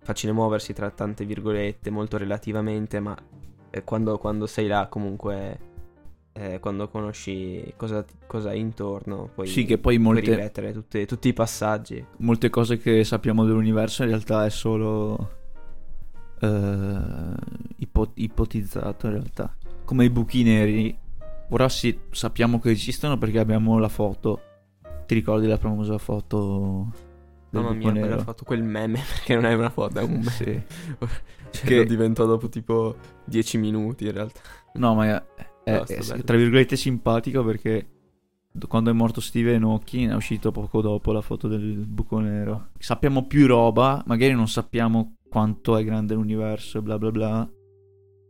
Facile 0.00 0.32
muoversi 0.32 0.72
tra 0.72 0.90
tante 0.90 1.24
virgolette, 1.24 1.88
molto 1.88 2.16
relativamente, 2.16 2.98
ma 2.98 3.16
eh, 3.70 3.84
quando, 3.84 4.18
quando 4.18 4.46
sei 4.48 4.66
là 4.66 4.88
comunque, 4.88 5.58
eh, 6.32 6.58
quando 6.58 6.88
conosci 6.88 7.72
cosa, 7.76 8.04
cosa 8.26 8.48
hai 8.48 8.58
intorno, 8.58 9.30
puoi, 9.32 9.46
Sì, 9.46 9.64
che 9.64 9.78
poi 9.78 10.00
puoi 10.00 10.14
molte, 10.14 10.30
ripetere 10.34 10.72
tutte- 10.72 11.06
tutti 11.06 11.28
i 11.28 11.32
passaggi. 11.32 12.04
molte 12.16 12.50
cose 12.50 12.78
che 12.78 13.04
sappiamo 13.04 13.44
dell'universo 13.44 14.02
in 14.02 14.08
realtà 14.08 14.46
è 14.46 14.50
solo 14.50 15.36
ipo- 17.76 18.10
ipotizzato 18.14 19.06
in 19.06 19.12
realtà. 19.12 19.54
Come 19.84 20.04
i 20.04 20.10
buchi 20.10 20.42
neri. 20.42 20.96
Ora 21.50 21.68
sì, 21.68 21.98
sappiamo 22.10 22.58
che 22.60 22.70
esistono 22.70 23.16
perché 23.16 23.38
abbiamo 23.38 23.78
la 23.78 23.88
foto. 23.88 24.40
Ti 25.06 25.14
ricordi 25.14 25.46
la 25.46 25.56
famosa 25.56 25.96
foto 25.96 26.90
del 27.48 27.62
Mamma 27.62 27.74
mia, 27.76 27.92
nero? 27.92 28.18
fatto 28.18 28.44
quel 28.44 28.62
meme 28.62 29.00
perché 29.08 29.34
non 29.34 29.46
è 29.46 29.54
una 29.54 29.70
foto, 29.70 29.98
è 29.98 30.02
un 30.02 30.10
meme. 30.12 30.30
Sì. 30.30 30.62
Cioè, 31.50 31.64
Che- 31.64 31.84
diventò 31.86 32.26
dopo 32.26 32.50
tipo 32.50 32.94
10 33.24 33.56
minuti 33.56 34.04
in 34.04 34.12
realtà. 34.12 34.38
No, 34.74 34.94
ma 34.94 35.06
è, 35.06 35.24
è- 35.64 35.80
è, 35.82 36.22
tra 36.22 36.36
virgolette 36.36 36.76
simpatico 36.76 37.42
perché 37.42 37.88
quando 38.68 38.90
è 38.90 38.92
morto 38.92 39.22
Steven 39.22 39.62
Hawking 39.62 40.10
è 40.10 40.14
uscito 40.14 40.50
poco 40.50 40.82
dopo 40.82 41.10
la 41.10 41.22
foto 41.22 41.48
del 41.48 41.86
buco 41.86 42.18
nero. 42.18 42.68
Sappiamo 42.78 43.26
più 43.26 43.46
roba, 43.46 44.02
magari 44.06 44.34
non 44.34 44.46
sappiamo 44.46 45.14
quanto 45.28 45.76
è 45.76 45.84
grande 45.84 46.14
l'universo 46.14 46.78
e 46.78 46.82
bla 46.82 46.98
bla 46.98 47.10
bla. 47.10 47.50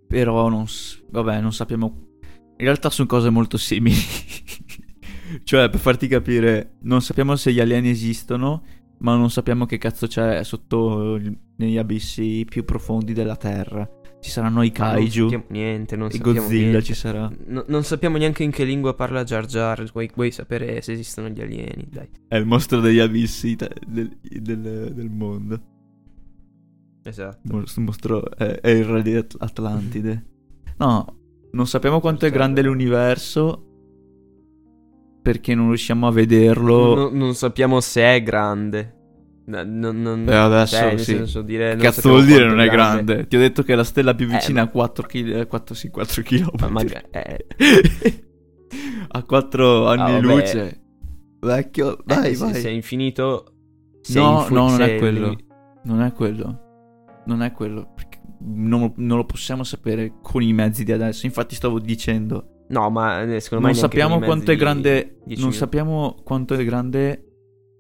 Però 0.07 0.49
non, 0.49 0.65
vabbè, 1.11 1.41
non 1.41 1.53
sappiamo. 1.53 2.07
In 2.57 2.65
realtà 2.65 2.91
sono 2.91 3.07
cose 3.07 3.31
molto 3.31 3.57
simili. 3.57 3.95
cioè, 5.45 5.69
per 5.69 5.79
farti 5.81 6.09
capire, 6.09 6.77
non 6.83 7.03
sappiamo 7.03 7.37
se 7.37 7.53
gli 7.53 7.61
alieni 7.61 7.91
esistono, 7.91 8.63
ma 9.01 9.15
non 9.17 9.31
sappiamo 9.31 9.67
che 9.67 9.79
cazzo 9.79 10.07
c'è 10.07 10.43
sotto 10.45 11.21
negli 11.57 11.77
abissi 11.77 12.45
più 12.49 12.65
profondi 12.65 13.13
della 13.13 13.37
Terra. 13.37 13.89
Ci 14.21 14.31
saranno 14.31 14.63
i 14.63 14.73
kaiju. 14.73 15.29
Non 15.31 15.45
niente, 15.51 15.95
non 15.95 16.11
sappiamo 16.11 16.41
Godzilla 16.41 16.63
niente. 16.63 16.83
ci 16.83 16.95
sarà. 16.95 17.31
No- 17.47 17.65
non 17.69 17.85
sappiamo 17.85 18.17
neanche 18.17 18.43
in 18.43 18.51
che 18.51 18.65
lingua 18.65 18.95
parla 18.95 19.23
Jar 19.23 19.47
Jar. 19.47 19.85
Vuoi, 19.93 20.11
vuoi 20.13 20.33
sapere 20.33 20.81
se 20.83 20.93
esistono 20.93 21.29
gli 21.29 21.41
alieni? 21.41 21.87
Dai. 21.89 22.09
È 22.27 22.35
il 22.37 22.45
mostro 22.45 22.81
degli 22.81 22.99
abissi 22.99 23.55
del, 23.87 24.19
del- 24.21 24.93
del 24.93 25.11
mondo. 25.11 25.61
Esatto. 27.03 27.39
Questo 27.49 27.81
mostro 27.81 28.31
è, 28.37 28.61
è 28.61 28.69
il 28.71 28.85
re 28.85 29.03
di 29.03 29.15
At- 29.15 29.37
Atlantide. 29.39 30.25
No, 30.79 31.17
non 31.53 31.67
sappiamo 31.67 32.01
quanto 32.01 32.27
è 32.27 32.31
grande 32.31 32.63
l'universo. 32.63 33.65
Perché 35.23 35.55
non 35.55 35.69
riusciamo 35.69 36.07
a 36.07 36.11
vederlo. 36.11 36.95
Non, 36.95 37.17
non 37.17 37.35
sappiamo 37.35 37.81
se 37.81 38.03
è 38.03 38.23
grande. 38.23 38.95
No, 39.47 39.63
non- 39.65 40.01
non- 40.03 40.25
Beh, 40.25 40.37
adesso 40.37 40.77
cioè, 40.77 40.97
sì. 40.99 41.05
senso, 41.15 41.41
dire, 41.43 41.75
cazzo 41.77 42.11
vuol 42.11 42.25
dire 42.27 42.47
non 42.47 42.61
è 42.61 42.69
grande? 42.69 43.27
Ti 43.27 43.37
ho 43.37 43.39
detto 43.39 43.63
che 43.63 43.73
è 43.73 43.77
la 43.77 43.85
stella 43.85 44.15
più 44.15 44.27
Eh, 44.27 44.31
vicina 44.33 44.63
ma- 44.63 44.69
a 44.69 44.71
4 44.71 45.07
km. 45.07 45.47
4, 45.47 45.75
sì, 45.75 45.89
4 45.89 46.23
km. 46.23 46.51
Ma 46.61 46.69
maga- 46.69 47.03
eh, 47.11 47.47
a 49.09 49.23
4 49.23 49.87
anni 49.89 50.15
Ah, 50.17 50.21
luce. 50.21 50.81
Vecchio, 51.41 51.99
vai, 52.05 52.31
eh, 52.33 52.35
se, 52.35 52.45
vai. 52.45 52.55
se 52.61 52.69
è 52.69 52.73
infinito. 52.73 53.53
se 54.03 54.19
No, 54.19 54.41
infu- 54.41 54.55
no, 54.55 54.69
non 54.69 54.77
se 54.77 54.97
è 54.97 54.99
quello. 54.99 55.37
Non 55.85 56.03
è 56.03 56.13
quello. 56.13 56.68
Non 57.29 57.43
è 57.43 57.53
quello. 57.53 57.95
Non, 58.41 58.93
non 58.97 59.17
lo 59.19 59.25
possiamo 59.25 59.63
sapere 59.65 60.15
con 60.23 60.43
i 60.43 60.53
mezzi 60.53 60.83
di 60.85 60.93
adesso. 60.93 61.27
Infatti, 61.27 61.55
stavo 61.55 61.79
dicendo. 61.79 62.65
No, 62.71 62.91
ma 62.91 63.23
eh, 63.23 63.41
secondo 63.41 63.65
me 63.67 63.73
Non 63.73 63.81
sappiamo 63.81 64.19
quanto 64.19 64.51
è 64.51 64.57
grande. 64.57 65.21
di 65.25 65.37
Non 65.39 65.51
10.000. 65.51 65.53
sappiamo 65.53 66.17
quanto 66.25 66.55
è 66.55 66.65
grande 66.65 67.25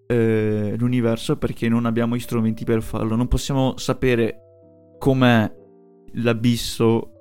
eh, 0.06 0.74
l'universo 0.78 1.37
perché 1.37 1.68
non 1.68 1.84
abbiamo 1.87 2.16
gli 2.16 2.20
strumenti 2.20 2.64
per 2.64 2.82
farlo. 2.82 3.16
Non 3.16 3.28
possiamo 3.28 3.76
sapere 3.76 4.40
com'è 4.98 5.50
l'abisso 6.14 7.12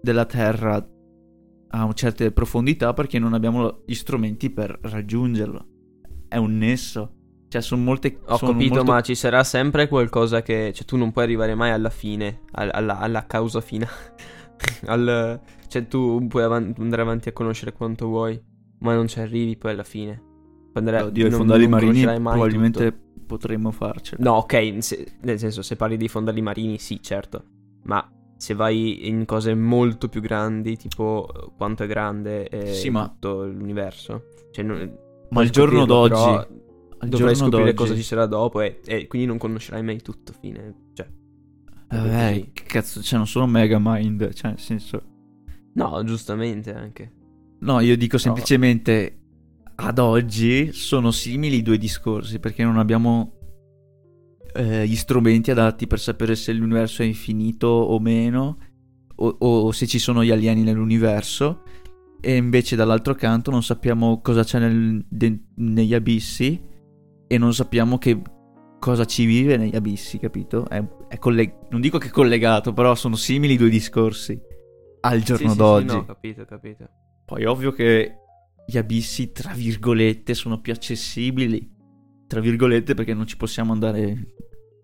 della 0.00 0.24
Terra 0.26 0.88
a 1.76 1.92
certe 1.92 2.30
profondità 2.30 2.92
perché 2.92 3.18
non 3.18 3.32
abbiamo 3.32 3.82
gli 3.86 3.94
strumenti 3.94 4.50
per 4.50 4.78
raggiungerlo. 4.82 5.66
È 6.28 6.36
un 6.36 6.56
nesso. 6.56 7.14
Cioè, 7.54 7.62
sono 7.62 7.82
molte 7.84 8.18
Ho 8.26 8.36
sono 8.36 8.50
capito, 8.50 8.74
molto- 8.74 8.90
ma 8.92 9.00
ci 9.00 9.14
sarà 9.14 9.44
sempre 9.44 9.86
qualcosa 9.86 10.42
che. 10.42 10.72
Cioè, 10.74 10.84
tu 10.84 10.96
non 10.96 11.12
puoi 11.12 11.22
arrivare 11.22 11.54
mai 11.54 11.70
alla 11.70 11.88
fine. 11.88 12.40
al- 12.52 12.70
alla, 12.72 12.98
alla 12.98 13.26
causa 13.26 13.60
fine. 13.60 13.86
Al- 14.86 15.40
cioè, 15.68 15.86
tu 15.86 16.26
puoi 16.28 16.42
avan- 16.42 16.74
andare 16.78 17.02
avanti 17.02 17.28
a 17.28 17.32
conoscere 17.32 17.72
quanto 17.72 18.06
vuoi. 18.08 18.40
Ma 18.80 18.94
non 18.94 19.06
ci 19.06 19.20
arrivi 19.20 19.56
poi 19.56 19.70
alla 19.70 19.84
fine. 19.84 20.20
Andrai- 20.72 21.04
Oddio, 21.04 21.26
i 21.26 21.30
non- 21.30 21.38
fondali 21.38 21.62
non 21.68 21.70
marini 21.70 22.02
probabilmente 22.04 22.90
tutto. 22.92 23.24
potremmo 23.26 23.70
farcela. 23.70 24.22
No, 24.28 24.36
ok. 24.38 24.76
se- 24.82 25.06
nel 25.22 25.38
senso, 25.38 25.62
se 25.62 25.76
parli 25.76 25.96
di 25.96 26.08
fondali 26.08 26.42
marini, 26.42 26.78
sì, 26.78 27.00
certo. 27.00 27.44
Ma 27.84 28.04
se 28.36 28.54
vai 28.54 29.06
in 29.08 29.24
cose 29.26 29.54
molto 29.54 30.08
più 30.08 30.20
grandi, 30.20 30.76
tipo 30.76 31.28
quanto 31.56 31.84
è 31.84 31.86
grande 31.86 32.48
eh, 32.48 32.72
Sì, 32.74 32.90
ma- 32.90 33.06
tutto 33.08 33.44
l'universo. 33.44 34.24
Cioè, 34.50 34.64
non- 34.64 34.92
Ma 35.30 35.40
al 35.40 35.50
giorno 35.50 35.84
d'oggi, 35.86 36.14
però 36.14 36.46
al 36.98 37.08
dovrai 37.08 37.34
giorno 37.34 37.50
scoprire 37.50 37.74
d'oggi, 37.74 37.76
cosa 37.76 37.94
ci 37.94 38.02
sarà 38.02 38.26
dopo 38.26 38.60
e, 38.60 38.80
e 38.84 39.06
quindi 39.06 39.26
non 39.26 39.38
conoscerai 39.38 39.82
mai 39.82 40.00
tutto. 40.02 40.32
Fine. 40.40 40.74
Cioè, 40.92 41.06
eh, 41.90 41.98
così. 41.98 42.50
che 42.52 42.62
cazzo, 42.64 43.02
cioè 43.02 43.18
non 43.18 43.26
sono 43.26 43.46
mega 43.46 43.78
mind, 43.80 44.32
cioè 44.32 44.50
nel 44.50 44.60
senso 44.60 45.02
no, 45.74 46.02
giustamente 46.04 46.72
anche. 46.74 47.12
No, 47.60 47.80
io 47.80 47.96
dico 47.96 48.18
semplicemente 48.18 49.18
ad 49.76 49.98
oggi 49.98 50.72
sono 50.72 51.10
simili 51.10 51.56
i 51.56 51.62
due 51.62 51.78
discorsi 51.78 52.38
perché 52.38 52.62
non 52.62 52.78
abbiamo 52.78 53.32
eh, 54.54 54.86
gli 54.86 54.94
strumenti 54.94 55.50
adatti 55.50 55.86
per 55.86 55.98
sapere 55.98 56.36
se 56.36 56.52
l'universo 56.52 57.02
è 57.02 57.06
infinito 57.06 57.66
o 57.66 57.98
meno 57.98 58.58
o, 59.16 59.36
o 59.38 59.72
se 59.72 59.86
ci 59.86 59.98
sono 59.98 60.22
gli 60.22 60.30
alieni 60.30 60.62
nell'universo 60.62 61.62
e 62.20 62.36
invece 62.36 62.76
dall'altro 62.76 63.14
canto 63.14 63.50
non 63.50 63.62
sappiamo 63.62 64.20
cosa 64.20 64.44
c'è 64.44 64.58
nel- 64.60 65.04
de- 65.08 65.40
negli 65.56 65.94
abissi 65.94 66.60
e 67.34 67.38
non 67.38 67.52
sappiamo 67.52 67.98
che 67.98 68.20
cosa 68.78 69.04
ci 69.04 69.24
vive 69.24 69.56
negli 69.56 69.74
abissi, 69.74 70.18
capito? 70.18 70.68
È, 70.68 70.82
è 71.08 71.18
colleg- 71.18 71.68
non 71.70 71.80
dico 71.80 71.98
che 71.98 72.08
è 72.08 72.10
collegato, 72.10 72.72
però 72.72 72.94
sono 72.94 73.16
simili 73.16 73.54
i 73.54 73.56
due 73.56 73.70
discorsi 73.70 74.38
al 75.00 75.18
Sì, 75.18 75.24
giorno 75.24 75.46
sì, 75.48 75.52
sì, 75.52 75.56
d'oggi. 75.56 75.86
no, 75.96 76.04
capito, 76.04 76.44
capito. 76.44 76.88
Poi 77.24 77.42
è 77.42 77.48
ovvio 77.48 77.72
che 77.72 78.16
gli 78.66 78.78
abissi, 78.78 79.32
tra 79.32 79.52
virgolette, 79.52 80.34
sono 80.34 80.60
più 80.60 80.72
accessibili. 80.72 81.70
Tra 82.26 82.40
virgolette, 82.40 82.94
perché 82.94 83.14
non 83.14 83.26
ci 83.26 83.36
possiamo 83.36 83.72
andare 83.72 84.34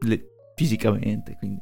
le- 0.01 0.27
fisicamente. 0.57 1.37
Quindi 1.39 1.59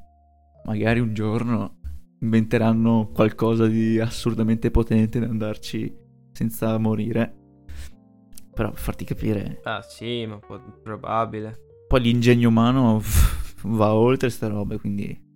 magari 0.64 1.00
un 1.00 1.12
giorno 1.14 1.80
inventeranno 2.20 3.10
qualcosa 3.12 3.66
di 3.66 3.98
assurdamente 4.00 4.70
potente 4.70 5.18
da 5.20 5.26
andarci 5.26 5.94
senza 6.32 6.76
morire. 6.78 7.36
Però 8.58 8.70
per 8.72 8.80
farti 8.80 9.04
capire. 9.04 9.60
Ah, 9.62 9.82
sì, 9.82 10.26
ma 10.26 10.38
po- 10.38 10.60
probabile. 10.82 11.84
Poi 11.86 12.00
l'ingegno 12.00 12.48
umano 12.48 13.00
va 13.62 13.94
oltre 13.94 14.30
ste 14.30 14.48
robe, 14.48 14.78
quindi. 14.80 15.26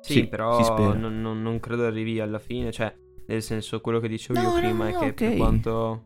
Sì, 0.00 0.12
Sì, 0.14 0.26
però 0.26 0.94
non, 0.94 1.20
non- 1.20 1.42
non 1.42 1.60
credo 1.60 1.84
arrivi 1.84 2.18
alla 2.18 2.38
fine. 2.38 2.72
Cioè, 2.72 2.96
nel 3.26 3.42
senso, 3.42 3.82
quello 3.82 4.00
che 4.00 4.08
dicevo 4.08 4.40
No, 4.40 4.46
io 4.48 4.54
prima 4.54 4.88
no, 4.88 4.98
è 4.98 4.98
che 4.98 5.06
ok. 5.10 5.14
per 5.14 5.36
quanto 5.36 6.02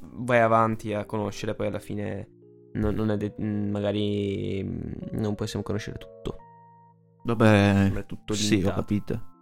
vai 0.00 0.40
avanti 0.40 0.94
a 0.94 1.04
conoscere, 1.04 1.54
poi 1.54 1.66
alla 1.66 1.78
fine 1.78 2.30
non, 2.72 2.94
non 2.94 3.10
è 3.10 3.18
de- 3.18 3.34
magari 3.38 4.64
mm, 4.64 5.18
non 5.20 5.34
possiamo 5.34 5.62
conoscere 5.62 5.98
tutto. 5.98 6.38
Vabbè. 7.24 7.72
Sembra 7.74 8.02
tutto 8.04 8.32
Sì, 8.32 8.62
ho 8.64 8.72
capito. 8.72 9.34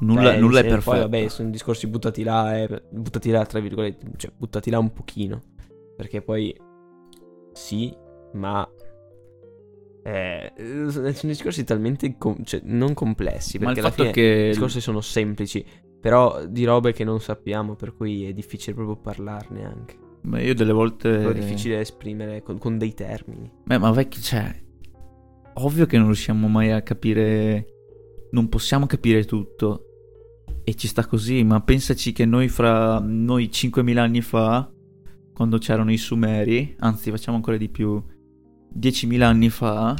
Nulla, 0.00 0.34
Eh, 0.34 0.38
nulla 0.38 0.60
è 0.60 0.62
perfetto. 0.66 0.90
Poi, 0.90 0.98
vabbè, 1.00 1.28
sono 1.28 1.50
discorsi 1.50 1.86
buttati 1.86 2.22
là, 2.22 2.58
eh, 2.58 2.82
buttati 2.90 3.30
là, 3.30 3.46
tra 3.46 3.60
virgolette, 3.60 4.06
cioè 4.16 4.32
buttati 4.36 4.70
là 4.70 4.78
un 4.78 4.92
pochino. 4.92 5.40
Perché 5.96 6.22
poi, 6.22 6.54
sì, 7.52 7.94
ma... 8.32 8.68
eh, 10.04 10.52
sono 10.88 11.12
discorsi 11.22 11.62
talmente 11.62 12.16
com- 12.18 12.42
cioè, 12.42 12.60
non 12.64 12.94
complessi. 12.94 13.58
Ma 13.58 13.66
Perché 13.66 13.80
il 13.80 13.86
alla 13.86 13.94
fatto 13.94 14.10
fine 14.10 14.14
che 14.14 14.44
i 14.46 14.48
discorsi 14.48 14.80
sono 14.80 15.00
semplici. 15.00 15.64
Però 16.00 16.44
di 16.46 16.64
robe 16.64 16.92
che 16.92 17.04
non 17.04 17.20
sappiamo, 17.20 17.76
per 17.76 17.94
cui 17.94 18.26
è 18.26 18.32
difficile 18.32 18.74
proprio 18.74 18.96
parlarne 18.96 19.64
anche. 19.64 19.96
Ma 20.22 20.40
io 20.40 20.54
delle 20.54 20.72
volte. 20.72 21.28
È 21.28 21.32
difficile 21.32 21.78
esprimere 21.78 22.42
con, 22.42 22.58
con 22.58 22.76
dei 22.76 22.92
termini. 22.92 23.48
Beh, 23.64 23.78
ma 23.78 23.92
vecchio, 23.92 24.20
cioè. 24.20 24.52
Ovvio 25.54 25.86
che 25.86 25.98
non 25.98 26.06
riusciamo 26.06 26.48
mai 26.48 26.72
a 26.72 26.82
capire. 26.82 27.66
Non 28.32 28.48
possiamo 28.48 28.86
capire 28.86 29.24
tutto. 29.24 29.86
E 30.64 30.74
ci 30.74 30.86
sta 30.86 31.06
così, 31.06 31.42
ma 31.42 31.60
pensaci 31.60 32.12
che 32.12 32.24
noi 32.24 32.48
fra 32.48 32.98
noi 33.00 33.48
5.000 33.52 33.96
anni 33.98 34.20
fa, 34.20 34.70
quando 35.32 35.58
c'erano 35.58 35.90
i 35.92 35.96
Sumeri, 35.96 36.76
anzi 36.78 37.10
facciamo 37.10 37.36
ancora 37.36 37.56
di 37.56 37.68
più, 37.68 38.02
10.000 38.78 39.22
anni 39.22 39.50
fa, 39.50 39.94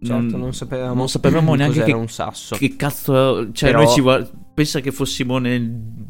Certo, 0.00 0.36
non, 0.36 0.54
sapevamo, 0.54 0.94
non 0.94 1.08
sapevamo 1.08 1.54
neanche 1.56 1.82
che, 1.82 1.92
un 1.92 2.08
sasso. 2.08 2.56
che 2.56 2.76
cazzo... 2.76 3.50
Cioè, 3.52 3.70
Però- 3.70 3.82
noi 3.82 3.92
ci 3.92 4.00
guard- 4.00 4.32
pensa 4.54 4.80
che 4.80 4.92
fossimo 4.92 5.38
nel 5.38 5.62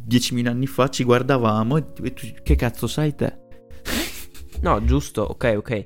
10.000 0.07 0.47
anni 0.47 0.67
fa, 0.67 0.89
ci 0.91 1.05
guardavamo 1.05 1.77
e, 1.79 1.85
e 2.03 2.13
tu, 2.13 2.27
che 2.43 2.55
cazzo 2.57 2.87
sai 2.87 3.15
te? 3.15 3.47
No, 4.61 4.85
giusto, 4.85 5.23
ok, 5.23 5.55
ok. 5.57 5.71
Ma 5.71 5.77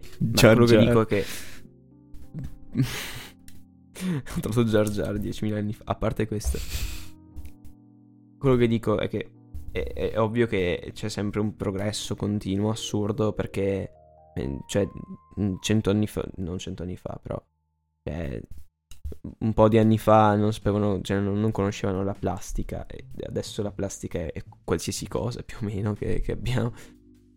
che 0.55 0.65
Jar. 0.65 0.65
dico 0.65 1.01
è 1.03 1.07
che. 1.07 1.25
Ho 4.37 4.41
trovato 4.41 4.65
Jar 4.65 4.89
Jar 4.89 5.15
10.000 5.15 5.55
anni 5.55 5.73
fa. 5.73 5.85
A 5.87 5.95
parte 5.95 6.27
questo. 6.27 6.59
Quello 8.39 8.57
che 8.57 8.67
dico 8.67 8.99
è 8.99 9.09
che 9.09 9.31
è, 9.71 9.93
è 9.93 10.21
ovvio 10.21 10.47
che 10.47 10.91
c'è 10.93 11.09
sempre 11.09 11.41
un 11.41 11.57
progresso 11.57 12.17
continuo, 12.17 12.71
assurdo, 12.71 13.33
perché... 13.33 13.93
eh, 14.35 14.59
Cioè, 14.67 14.89
cento 15.61 15.91
anni 15.91 16.07
fa... 16.07 16.25
Non 16.37 16.59
cento 16.59 16.83
anni 16.83 16.97
fa, 16.97 17.19
però... 17.23 17.43
Cioè, 18.03 18.43
un 19.39 19.53
po' 19.53 19.69
di 19.69 19.79
anni 19.79 19.99
fa 19.99 20.35
non 20.37 20.53
sapevano, 20.53 21.01
cioè 21.03 21.21
non, 21.21 21.39
non 21.39 21.51
conoscevano 21.51 22.03
la 22.03 22.15
plastica 22.15 22.87
e 22.87 23.05
adesso 23.27 23.63
la 23.63 23.71
plastica 23.71 24.19
è, 24.19 24.33
è 24.33 24.43
qualsiasi 24.65 25.07
cosa 25.07 25.43
più 25.43 25.59
o 25.61 25.65
meno 25.65 25.93
che, 25.93 26.21
che 26.21 26.33
abbiamo, 26.33 26.73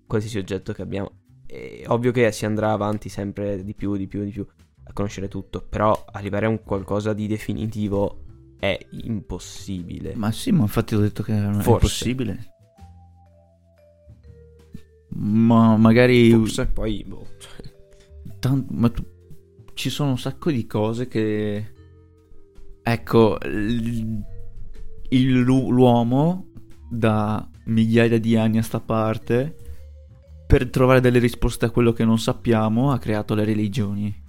qualsiasi 0.08 0.38
oggetto 0.38 0.74
che 0.74 0.82
abbiamo. 0.82 1.24
È 1.46 1.84
ovvio 1.88 2.12
che 2.12 2.32
si 2.32 2.46
andrà 2.46 2.72
avanti 2.72 3.10
sempre 3.10 3.64
di 3.64 3.76
più, 3.76 3.96
di 3.98 4.08
più, 4.08 4.24
di 4.24 4.32
più 4.32 4.48
a 4.88 4.94
conoscere 4.94 5.28
tutto, 5.28 5.62
però 5.68 6.06
arrivare 6.12 6.46
a 6.46 6.50
un 6.50 6.64
qualcosa 6.64 7.14
di 7.14 7.28
definitivo 7.28 8.22
è 8.60 8.78
impossibile. 9.04 10.16
Ma 10.16 10.32
sì, 10.32 10.52
ma 10.52 10.62
infatti 10.62 10.96
ho 10.96 11.00
detto 11.00 11.24
che 11.24 11.34
non 11.34 11.60
è 11.60 11.64
Forse. 11.64 11.80
possibile. 11.88 12.54
Ma 15.18 15.78
magari... 15.78 16.32
Forse 16.32 16.66
poi, 16.68 17.04
boh, 17.08 17.26
Tan- 18.40 18.66
ma 18.72 18.90
tu- 18.90 19.06
ci 19.74 19.90
sono 19.90 20.12
un 20.12 20.18
sacco 20.20 20.52
di 20.52 20.66
cose 20.66 21.08
che... 21.08 21.74
Ecco, 22.82 23.38
l- 23.42 24.24
il- 25.10 25.40
l'uomo 25.40 26.48
da 26.90 27.50
migliaia 27.66 28.20
di 28.20 28.36
anni 28.38 28.58
a 28.60 28.62
sta 28.62 28.80
parte, 28.80 29.56
per 30.46 30.70
trovare 30.70 31.02
delle 31.02 31.18
risposte 31.20 31.66
a 31.66 31.72
quello 31.72 31.94
che 31.94 32.06
non 32.06 32.20
sappiamo, 32.20 32.92
ha 32.92 33.00
creato 33.00 33.34
le 33.34 33.44
religioni. 33.46 34.24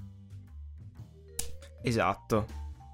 Esatto. 1.89 2.47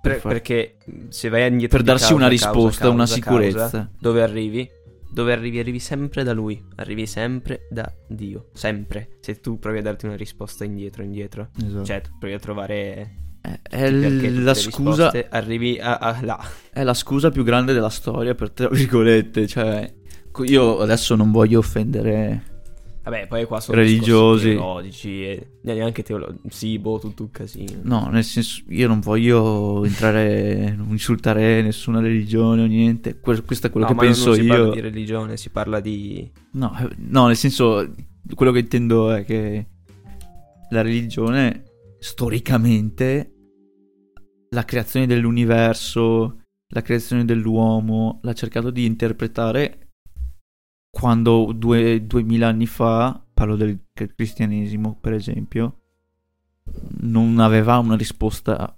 Per 0.03 0.21
perché 0.21 0.79
se 1.11 1.29
vai 1.29 1.49
indietro 1.49 1.79
Per 1.79 1.87
darsi 1.87 2.13
una 2.13 2.29
causa, 2.29 2.51
risposta, 2.51 2.81
causa, 2.81 2.95
una 2.95 3.05
causa, 3.05 3.15
sicurezza. 3.15 3.91
dove 4.01 4.23
arrivi? 4.23 4.69
Dove 5.13 5.33
arrivi? 5.33 5.59
Arrivi 5.61 5.79
sempre 5.79 6.25
da 6.25 6.33
lui. 6.33 6.61
Arrivi 6.77 7.07
sempre 7.07 7.67
da 7.71 7.93
Dio. 8.09 8.49
Sempre. 8.53 9.19
Se 9.21 9.41
tu 9.41 9.59
provi 9.59 9.79
a 9.79 9.83
darti 9.83 10.07
una 10.07 10.17
risposta 10.17 10.65
indietro, 10.65 11.03
indietro. 11.05 11.51
Esatto. 11.65 11.85
Cioè, 11.85 12.01
tu 12.01 12.11
provi 12.19 12.35
a 12.35 12.39
trovare 12.39 13.23
è, 13.43 13.59
è 13.69 13.91
la 13.91 14.55
scusa... 14.55 15.11
arrivi 15.31 15.79
a, 15.81 15.99
a 15.99 16.19
là. 16.23 16.41
È 16.71 16.85
la 16.85 16.95
scusa 16.95 17.31
più 17.31 17.43
grande 17.43 17.73
della 17.73 17.91
storia, 17.91 18.35
per 18.35 18.51
tra 18.51 18.69
virgolette. 18.69 19.47
Cioè, 19.49 19.93
io 20.45 20.79
adesso 20.79 21.17
non 21.17 21.33
voglio 21.33 21.59
offendere. 21.59 22.51
Vabbè, 23.05 23.27
poi 23.27 23.45
qua 23.47 23.59
sono 23.61 23.79
Religiosi. 23.79 24.51
teologici 24.51 25.25
e 25.25 25.47
neanche 25.63 26.05
teologici. 26.05 26.49
Sì, 26.51 26.79
boh, 26.79 27.01
tutto 27.01 27.25
un 27.25 27.31
casino. 27.33 27.81
No, 27.83 28.09
nel 28.13 28.23
senso, 28.23 28.63
io 28.69 28.87
non 28.87 29.01
voglio 29.01 29.85
entrare, 29.85 30.73
non 30.77 30.89
insultare 30.91 31.63
nessuna 31.63 32.01
religione 32.01 32.63
o 32.63 32.67
niente. 32.67 33.19
Que- 33.19 33.43
questo 33.43 33.67
è 33.67 33.71
quello 33.71 33.87
No, 33.89 33.93
che 33.93 33.99
non- 33.99 34.07
penso 34.13 34.27
non 34.29 34.35
si 34.37 34.43
io. 34.43 34.49
parla 34.49 34.71
di 34.75 34.81
religione, 34.81 35.37
si 35.37 35.51
parla 35.51 35.81
di... 35.81 36.31
No, 36.53 36.79
eh, 36.79 36.89
no, 36.99 37.27
nel 37.27 37.37
senso, 37.37 37.93
quello 38.35 38.53
che 38.53 38.61
intendo 38.61 39.11
è 39.13 39.25
che 39.25 39.67
la 40.71 40.83
religione, 40.83 41.65
storicamente, 41.99 43.33
la 44.51 44.65
creazione 44.65 45.07
dell'universo, 45.07 46.39
la 46.69 46.83
creazione 46.83 47.25
dell'uomo, 47.25 48.21
l'ha 48.23 48.33
cercato 48.33 48.71
di 48.71 48.85
interpretare 48.85 49.91
quando 51.03 51.53
due, 51.53 52.07
duemila 52.07 52.49
anni 52.49 52.67
fa, 52.67 53.21
parlo 53.35 53.57
del 53.57 53.79
cri- 53.93 54.13
cristianesimo 54.15 54.97
per 55.01 55.13
esempio, 55.15 55.79
non 57.01 57.39
aveva 57.41 57.79
una 57.79 57.97
risposta 57.97 58.77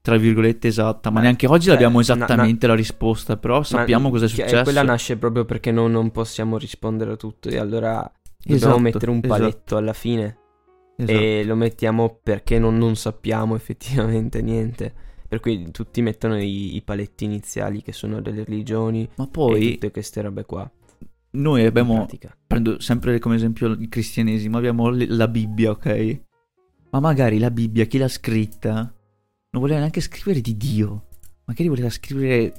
tra 0.00 0.16
virgolette 0.16 0.68
esatta, 0.68 1.10
ma 1.10 1.16
Beh, 1.18 1.24
neanche 1.24 1.48
oggi 1.48 1.64
cioè, 1.64 1.72
l'abbiamo 1.72 1.96
na- 1.96 2.00
esattamente 2.02 2.68
la 2.68 2.76
risposta, 2.76 3.36
però 3.36 3.64
sappiamo 3.64 4.04
Ma- 4.04 4.10
cosa 4.10 4.26
è 4.26 4.28
che- 4.28 4.34
successo. 4.34 4.62
Quella 4.62 4.84
nasce 4.84 5.16
proprio 5.16 5.44
perché 5.44 5.72
non, 5.72 5.90
non 5.90 6.12
possiamo 6.12 6.58
rispondere 6.58 7.10
a 7.12 7.16
tutto 7.16 7.48
e 7.48 7.58
allora 7.58 8.08
dobbiamo 8.38 8.54
Esatto, 8.56 8.78
mettere 8.78 9.10
un 9.10 9.20
esatto, 9.20 9.36
paletto 9.40 9.76
alla 9.76 9.92
fine. 9.92 10.38
esatto. 10.96 11.18
E 11.18 11.42
lo 11.44 11.56
mettiamo 11.56 12.20
perché 12.22 12.60
non, 12.60 12.78
non 12.78 12.94
sappiamo 12.94 13.56
effettivamente 13.56 14.40
niente. 14.42 14.94
Per 15.28 15.40
cui 15.40 15.72
tutti 15.72 16.00
mettono 16.02 16.40
i, 16.40 16.76
i 16.76 16.82
paletti 16.82 17.24
iniziali 17.24 17.82
che 17.82 17.92
sono 17.92 18.20
delle 18.20 18.44
religioni 18.44 19.08
Ma 19.16 19.24
e 19.24 19.28
poi 19.28 19.72
tutte 19.72 19.90
queste 19.90 20.20
robe 20.22 20.44
qua. 20.44 20.70
Noi 21.36 21.64
abbiamo, 21.64 22.06
prendo 22.46 22.80
sempre 22.80 23.18
come 23.18 23.36
esempio 23.36 23.68
il 23.68 23.88
cristianesimo, 23.88 24.56
abbiamo 24.56 24.90
la 24.90 25.28
Bibbia, 25.28 25.70
ok? 25.70 26.20
Ma 26.90 27.00
magari 27.00 27.38
la 27.38 27.50
Bibbia, 27.50 27.84
chi 27.84 27.98
l'ha 27.98 28.08
scritta, 28.08 28.72
non 29.50 29.62
voleva 29.62 29.78
neanche 29.78 30.00
scrivere 30.00 30.40
di 30.40 30.56
Dio, 30.56 31.06
magari 31.44 31.68
voleva 31.68 31.90
scrivere... 31.90 32.52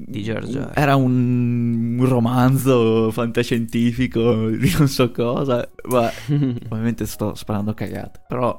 Di 0.00 0.22
Jar. 0.22 0.70
Era 0.76 0.94
un, 0.94 1.98
romanzo 2.02 3.10
fantascientifico 3.10 4.48
di 4.56 4.72
non 4.78 4.86
so 4.86 5.10
cosa, 5.10 5.68
ma 5.88 6.08
ovviamente 6.68 7.04
sto 7.04 7.34
sparando 7.34 7.74
cagate, 7.74 8.22
però... 8.28 8.56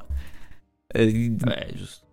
eh, 0.88 1.34
Vabbè, 1.38 1.72
giusto. 1.74 2.06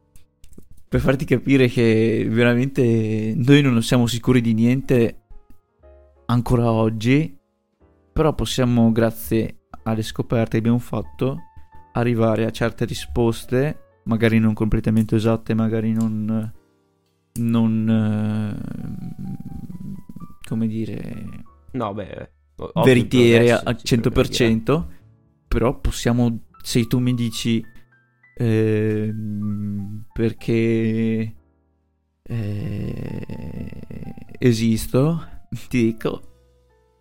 per 0.88 1.01
farti 1.01 1.25
capire 1.25 1.66
che 1.66 2.25
veramente 2.31 3.35
noi 3.35 3.62
non 3.62 3.83
siamo 3.83 4.07
sicuri 4.07 4.40
di 4.40 4.55
niente 4.55 5.25
ancora 6.26 6.70
oggi, 6.70 7.36
però 8.12 8.34
possiamo, 8.34 8.92
grazie 8.92 9.66
alle 9.84 10.02
scoperte 10.02 10.52
che 10.52 10.58
abbiamo 10.58 10.78
fatto, 10.78 11.38
arrivare 11.92 12.44
a 12.44 12.50
certe 12.50 12.84
risposte, 12.84 14.00
magari 14.04 14.38
non 14.38 14.54
completamente 14.54 15.16
esatte, 15.16 15.54
magari 15.54 15.92
non... 15.92 16.52
non 17.34 17.88
eh, 17.88 18.54
come 20.46 20.66
dire 20.68 21.44
No, 21.76 21.92
beh, 21.92 22.30
ovvio, 22.56 22.82
veritiere 22.82 23.52
al 23.52 23.80
ci 23.82 23.98
progredirà. 23.98 24.46
100%, 24.46 24.84
però 25.46 25.78
possiamo, 25.78 26.46
se 26.62 26.86
tu 26.86 26.98
mi 26.98 27.14
dici 27.14 27.62
ehm, 28.36 30.06
perché 30.12 31.34
eh, 32.22 33.70
esisto, 34.38 35.28
ti 35.68 35.85
dico, 35.85 36.22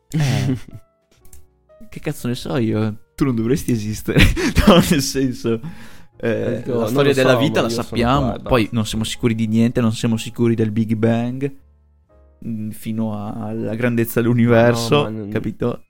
eh, 0.09 0.57
che 1.89 1.99
cazzo 1.99 2.27
ne 2.27 2.35
so 2.35 2.55
io, 2.57 2.95
tu 3.15 3.25
non 3.25 3.35
dovresti 3.35 3.71
esistere, 3.71 4.19
no, 4.67 4.75
nel 4.89 5.01
senso... 5.01 5.59
eh, 6.17 6.61
Dico, 6.63 6.79
la 6.79 6.87
storia 6.87 7.13
so, 7.13 7.21
della 7.21 7.37
vita 7.37 7.61
la 7.61 7.69
sappiamo, 7.69 8.31
qua 8.33 8.39
poi 8.41 8.69
non 8.71 8.85
siamo 8.85 9.03
sicuri 9.03 9.35
di 9.35 9.47
niente, 9.47 9.81
non 9.81 9.91
siamo 9.93 10.17
sicuri 10.17 10.55
del 10.55 10.71
Big 10.71 10.93
Bang, 10.95 11.53
mh, 12.39 12.69
fino 12.69 13.13
alla 13.33 13.75
grandezza 13.75 14.21
dell'universo, 14.21 15.03
ma 15.03 15.09
non- 15.09 15.29
capito? 15.29 15.83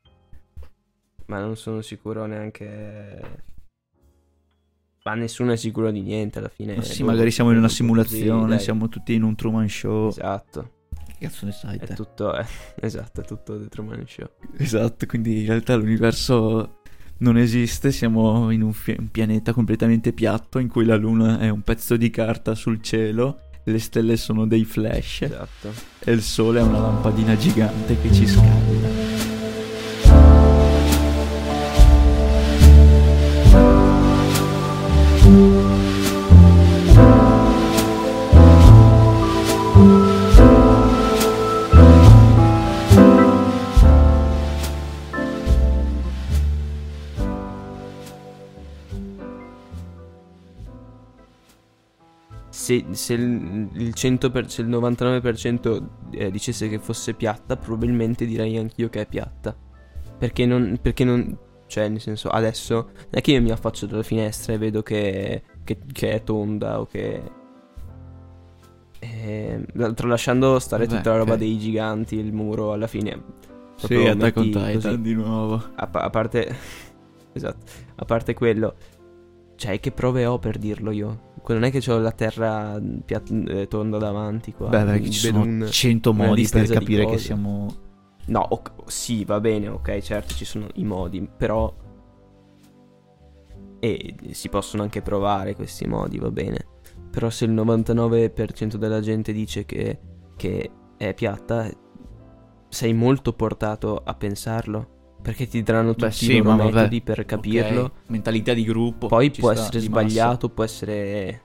Ma 1.27 1.39
non 1.39 1.55
sono 1.55 1.81
sicuro 1.81 2.25
neanche... 2.25 3.43
Ma 5.05 5.13
nessuno 5.13 5.51
è 5.51 5.55
sicuro 5.55 5.91
di 5.91 6.01
niente 6.01 6.39
alla 6.39 6.49
fine. 6.49 6.75
Ma 6.77 6.81
sì, 6.81 7.03
boh, 7.03 7.11
magari 7.11 7.29
siamo 7.29 7.51
in 7.51 7.57
una 7.57 7.67
così, 7.67 7.77
simulazione, 7.77 8.49
dai. 8.55 8.59
siamo 8.59 8.89
tutti 8.89 9.13
in 9.13 9.21
un 9.21 9.35
Truman 9.35 9.69
Show. 9.69 10.07
Esatto, 10.09 10.71
cazzo 11.27 11.45
ne 11.45 11.51
sai 11.51 11.77
è 11.77 11.85
te? 11.85 11.93
tutto... 11.93 12.33
È... 12.33 12.45
Esatto, 12.79 13.21
è 13.21 13.23
tutto 13.25 13.59
The 13.59 13.67
Truman 13.69 14.03
Show. 14.07 14.27
Esatto, 14.57 15.05
quindi 15.05 15.41
in 15.41 15.47
realtà 15.47 15.75
l'universo 15.75 16.81
non 17.17 17.37
esiste, 17.37 17.91
siamo 17.91 18.51
in 18.51 18.61
un, 18.61 18.73
fi- 18.73 18.95
un 18.97 19.09
pianeta 19.09 19.53
completamente 19.53 20.11
piatto 20.11 20.59
in 20.59 20.67
cui 20.67 20.85
la 20.85 20.95
luna 20.97 21.39
è 21.39 21.49
un 21.49 21.61
pezzo 21.61 21.95
di 21.95 22.09
carta 22.09 22.55
sul 22.55 22.81
cielo, 22.81 23.39
le 23.63 23.79
stelle 23.79 24.17
sono 24.17 24.45
dei 24.45 24.63
flash 24.65 25.23
Esatto. 25.23 25.73
e 25.99 26.11
il 26.11 26.21
sole 26.21 26.59
è 26.59 26.63
una 26.63 26.79
lampadina 26.79 27.35
gigante 27.35 27.99
che 27.99 28.13
ci 28.13 28.27
scalda. 28.27 29.23
Se, 52.75 52.85
se 52.91 53.13
il, 53.13 53.69
il 53.73 53.93
100%, 53.95 54.45
se 54.45 54.61
il 54.61 54.69
99% 54.69 55.87
eh, 56.11 56.31
dicesse 56.31 56.67
che 56.69 56.79
fosse 56.79 57.13
piatta, 57.13 57.55
probabilmente 57.57 58.25
direi 58.25 58.57
anch'io 58.57 58.89
che 58.89 59.01
è 59.01 59.05
piatta. 59.05 59.55
Perché 60.17 60.45
non, 60.45 60.79
perché 60.81 61.03
non. 61.03 61.37
Cioè, 61.67 61.87
nel 61.89 61.99
senso, 62.01 62.29
adesso. 62.29 62.75
Non 62.75 63.07
è 63.09 63.21
che 63.21 63.31
io 63.31 63.41
mi 63.41 63.51
affaccio 63.51 63.85
dalla 63.85 64.03
finestra 64.03 64.53
e 64.53 64.57
vedo 64.57 64.81
che, 64.81 65.43
che, 65.63 65.77
che 65.91 66.11
è 66.11 66.23
tonda 66.23 66.79
o 66.79 66.85
che. 66.85 67.21
Eh, 68.99 69.65
tralasciando 69.93 70.57
stare 70.59 70.85
Vabbè, 70.85 70.97
tutta 70.97 71.11
la 71.11 71.17
roba 71.17 71.33
ok. 71.33 71.39
dei 71.39 71.59
giganti, 71.59 72.15
il 72.15 72.33
muro, 72.33 72.71
alla 72.71 72.87
fine. 72.87 73.21
Sì, 73.75 73.95
Attack 73.95 74.37
on 74.37 74.49
metti 74.49 74.73
Titan 74.73 75.01
di 75.01 75.13
nuovo. 75.13 75.61
A, 75.75 75.87
pa- 75.87 76.03
a 76.03 76.09
parte. 76.09 76.55
esatto. 77.33 77.65
A 77.95 78.05
parte 78.05 78.33
quello. 78.33 78.75
Cioè, 79.55 79.79
che 79.79 79.91
prove 79.91 80.25
ho 80.25 80.39
per 80.39 80.57
dirlo 80.57 80.91
io? 80.91 81.33
Non 81.53 81.63
è 81.63 81.71
che 81.71 81.91
ho 81.91 81.97
la 81.99 82.11
terra 82.11 82.79
piat- 83.05 83.31
eh, 83.47 83.67
tonda 83.67 83.97
davanti 83.97 84.53
qua. 84.53 84.69
Beh, 84.69 84.83
perché 84.83 85.09
ci 85.11 85.19
sono 85.19 85.41
un- 85.41 85.67
100 85.69 86.09
una 86.11 86.25
modi 86.27 86.47
per 86.47 86.67
capire 86.67 87.05
che 87.05 87.17
siamo... 87.17 87.67
No, 88.27 88.45
ok- 88.49 88.71
sì, 88.91 89.23
va 89.25 89.39
bene, 89.39 89.67
ok, 89.67 89.99
certo, 89.99 90.33
ci 90.33 90.45
sono 90.45 90.67
i 90.75 90.83
modi, 90.83 91.29
però... 91.37 91.71
E 93.79 94.15
si 94.31 94.49
possono 94.49 94.81
anche 94.83 95.01
provare 95.01 95.55
questi 95.55 95.85
modi, 95.87 96.17
va 96.17 96.31
bene. 96.31 96.65
Però 97.11 97.29
se 97.29 97.45
il 97.45 97.51
99% 97.51 98.75
della 98.77 98.99
gente 98.99 99.31
dice 99.31 99.65
che, 99.65 99.99
che 100.35 100.71
è 100.97 101.13
piatta, 101.13 101.69
sei 102.67 102.93
molto 102.93 103.33
portato 103.33 104.01
a 104.03 104.13
pensarlo. 104.15 104.93
Perché 105.25 105.47
ti 105.47 105.63
daranno 105.63 105.89
tutti 105.93 106.03
Beh, 106.03 106.09
i 106.09 106.11
sì, 106.11 106.37
loro 106.37 106.49
ma 106.51 106.55
vabbè. 106.57 106.73
metodi 106.75 107.01
per 107.01 107.25
capirlo. 107.25 107.81
Ok, 107.81 107.91
Mentalità 108.09 108.53
di 108.53 108.63
gruppo. 108.63 109.07
Poi 109.07 109.31
può 109.31 109.51
sta, 109.53 109.61
essere 109.63 109.79
di 109.79 109.89
massa. 109.89 110.07
sbagliato, 110.07 110.49
può 110.49 110.63
essere 110.63 111.41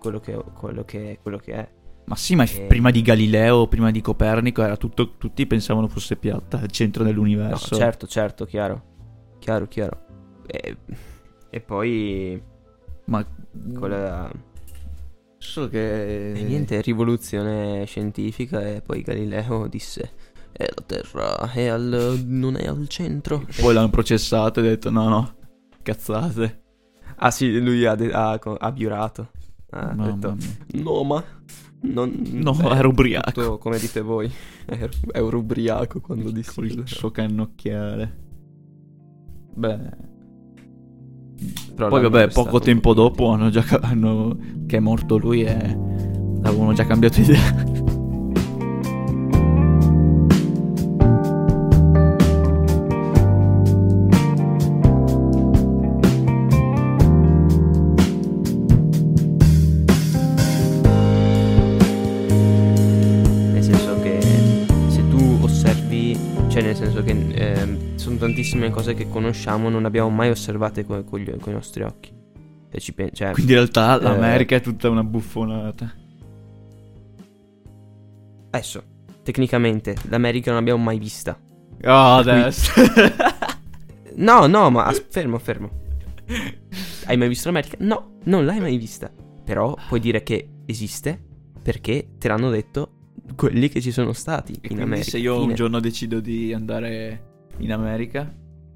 quello 0.00 0.18
che, 0.18 0.36
quello 0.58 0.84
che, 0.84 1.18
quello 1.22 1.38
che 1.38 1.52
è. 1.52 1.68
Ma 2.06 2.16
sì, 2.16 2.34
ma 2.34 2.42
Eh. 2.42 2.62
prima 2.66 2.90
di 2.90 3.02
Galileo, 3.02 3.68
prima 3.68 3.92
di 3.92 4.00
Copernico, 4.00 4.62
era 4.62 4.76
tutto, 4.76 5.16
tutti 5.16 5.46
pensavano 5.46 5.86
fosse 5.86 6.16
piatta, 6.16 6.58
il 6.60 6.72
centro 6.72 7.04
No, 7.04 7.08
dell'universo. 7.08 7.76
certo, 7.76 8.08
certo, 8.08 8.44
chiaro. 8.46 8.82
Chiaro, 9.38 9.68
chiaro. 9.68 10.00
E, 10.46 10.76
e 11.50 11.60
poi... 11.60 12.42
Ma 13.04 13.24
Quella... 13.78 14.28
solo 15.38 15.68
che... 15.68 16.32
E 16.32 16.42
niente, 16.42 16.80
rivoluzione 16.80 17.84
scientifica 17.86 18.60
e 18.66 18.82
poi 18.82 19.02
Galileo 19.02 19.68
disse 19.68 20.10
"Eh, 20.52 20.68
la 20.74 20.82
Terra 20.86 21.50
è 21.52 21.66
al... 21.66 22.22
non 22.26 22.56
è 22.56 22.66
al 22.66 22.86
centro. 22.88 23.44
Poi 23.60 23.72
l'hanno 23.74 23.90
processato 23.90 24.60
e 24.60 24.66
ha 24.66 24.68
detto 24.70 24.90
no, 24.90 25.08
no, 25.08 25.34
cazzate. 25.82 26.62
Ah 27.16 27.30
sì, 27.30 27.58
lui 27.60 27.84
ha, 27.86 27.94
de- 27.94 28.12
ha, 28.12 28.32
ha 28.58 28.72
biurato. 28.72 29.30
Ha 29.70 29.92
Mamma 29.94 30.10
detto 30.10 30.36
mia. 30.36 30.82
no 30.82 31.02
ma... 31.04 31.24
Non, 31.82 32.12
No, 32.32 32.52
beh, 32.52 32.76
ero 32.76 32.88
ubriaco. 32.90 33.30
tutto 33.30 33.58
come 33.58 33.78
dite 33.78 34.00
voi. 34.02 34.30
Ero, 34.66 34.90
ero 35.12 35.38
ubriaco 35.38 36.00
quando 36.00 36.30
dissi 36.30 36.60
il 36.60 36.82
suo 36.86 37.10
cannocchiale. 37.10 38.18
Beh... 39.54 39.78
Però 41.74 41.88
Poi 41.88 42.02
vabbè, 42.02 42.28
poco 42.32 42.58
tempo 42.60 42.92
dopo 42.92 43.30
hanno 43.30 43.48
già... 43.48 43.64
hanno- 43.80 44.36
che 44.66 44.76
è 44.76 44.80
morto 44.80 45.16
lui 45.16 45.42
e... 45.42 45.54
avevano 46.42 46.72
già 46.74 46.84
cambiato 46.84 47.20
idea. 47.22 47.64
Senso 66.80 67.02
che 67.02 67.10
ehm, 67.10 67.96
sono 67.96 68.16
tantissime 68.16 68.70
cose 68.70 68.94
che 68.94 69.08
conosciamo, 69.08 69.68
non 69.68 69.84
abbiamo 69.84 70.10
mai 70.10 70.30
osservate 70.30 70.84
co- 70.84 71.04
con, 71.04 71.20
gli- 71.20 71.36
con 71.38 71.52
i 71.52 71.54
nostri 71.54 71.82
occhi. 71.82 72.12
Pen- 72.94 73.10
cioè, 73.12 73.32
Quindi 73.32 73.52
in 73.52 73.58
realtà 73.58 73.98
Eh. 73.98 74.02
l'America 74.02 74.56
è 74.56 74.60
tutta 74.60 74.88
una 74.88 75.02
buffonata. 75.04 75.92
adesso, 78.50 78.82
tecnicamente, 79.22 79.96
l'America 80.08 80.50
non 80.50 80.58
l'abbiamo 80.60 80.82
mai 80.82 80.98
vista. 80.98 81.38
Oh, 81.84 82.16
adesso. 82.16 82.72
No, 84.12 84.46
no, 84.46 84.70
ma 84.70 84.84
as- 84.86 85.06
fermo, 85.08 85.38
fermo. 85.38 85.70
Hai 87.06 87.16
mai 87.16 87.28
visto 87.28 87.48
l'America? 87.48 87.76
No, 87.80 88.18
non 88.24 88.44
l'hai 88.44 88.60
mai 88.60 88.76
vista. 88.76 89.10
Però 89.44 89.74
puoi 89.88 90.00
dire 90.00 90.22
che 90.22 90.48
esiste 90.66 91.18
perché 91.62 92.08
te 92.18 92.28
l'hanno 92.28 92.50
detto 92.50 92.99
quelli 93.36 93.68
che 93.68 93.80
ci 93.80 93.90
sono 93.92 94.12
stati 94.12 94.52
E 94.52 94.56
in 94.56 94.60
quindi 94.62 94.82
America. 94.84 95.10
se 95.10 95.18
io 95.18 95.34
un 95.36 95.42
Fine. 95.42 95.54
giorno 95.54 95.80
decido 95.80 96.20
di 96.20 96.52
andare 96.52 97.22
in 97.58 97.72
America, 97.72 98.32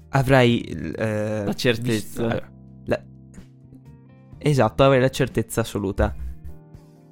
avrai 0.09 0.61
eh, 0.61 1.43
La 1.45 1.53
certezza. 1.53 1.91
visto- 1.91 2.21
allora, 2.23 2.51
la- 2.85 3.03
esatto, 4.37 4.83
avrai 4.83 4.99
la 4.99 5.09
certezza 5.09 5.61
assoluta. 5.61 6.15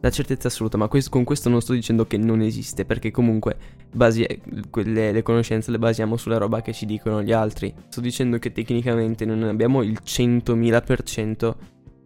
La 0.02 0.10
certezza 0.10 0.50
assoluta, 0.50 0.78
ma 0.78 0.88
questo- 0.90 1.10
con 1.10 1.24
questo 1.24 1.48
non 1.50 1.62
sto 1.62 1.72
dicendo 1.74 2.06
che 2.06 2.18
non 2.18 2.42
esiste, 2.42 2.84
perché 2.84 3.10
comunque 3.10 3.56
basi- 3.94 4.28
quelle, 4.70 5.14
le 5.14 5.22
conoscenze 5.22 5.72
le 5.72 5.80
basiamo 5.80 6.18
sulla 6.18 6.38
roba 6.38 6.62
che 6.62 6.74
ci 6.74 6.86
dicono 6.86 7.24
gli 7.24 7.32
altri. 7.32 7.74
Sto 7.88 8.02
dicendo 8.02 8.38
che 8.38 8.52
tecnicamente 8.52 9.24
non 9.24 9.44
abbiamo 9.44 9.82
il 9.82 10.00
100.000% 10.04 11.56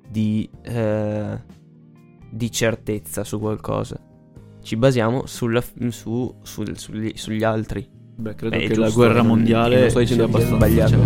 di, 0.08 0.48
eh, 0.62 1.42
di 2.30 2.52
certezza 2.52 3.24
su 3.24 3.40
qualcosa. 3.40 4.00
Ci 4.62 4.76
basiamo 4.76 5.26
sulla, 5.26 5.64
su, 5.90 6.34
sul- 6.42 6.78
sugli, 6.78 7.12
sugli 7.16 7.44
altri. 7.44 7.88
beh, 8.16 8.36
credo 8.36 8.56
È 8.56 8.60
che 8.68 8.76
la 8.76 8.86
giusto, 8.86 9.00
guerra 9.00 9.18
non- 9.20 9.28
mondiale 9.28 9.80
non 9.80 9.90
sto 9.90 10.00
dicendo 10.00 10.24
abbastanza 10.26 10.56
sbagliato. 10.56 10.92
cioè, 10.92 11.06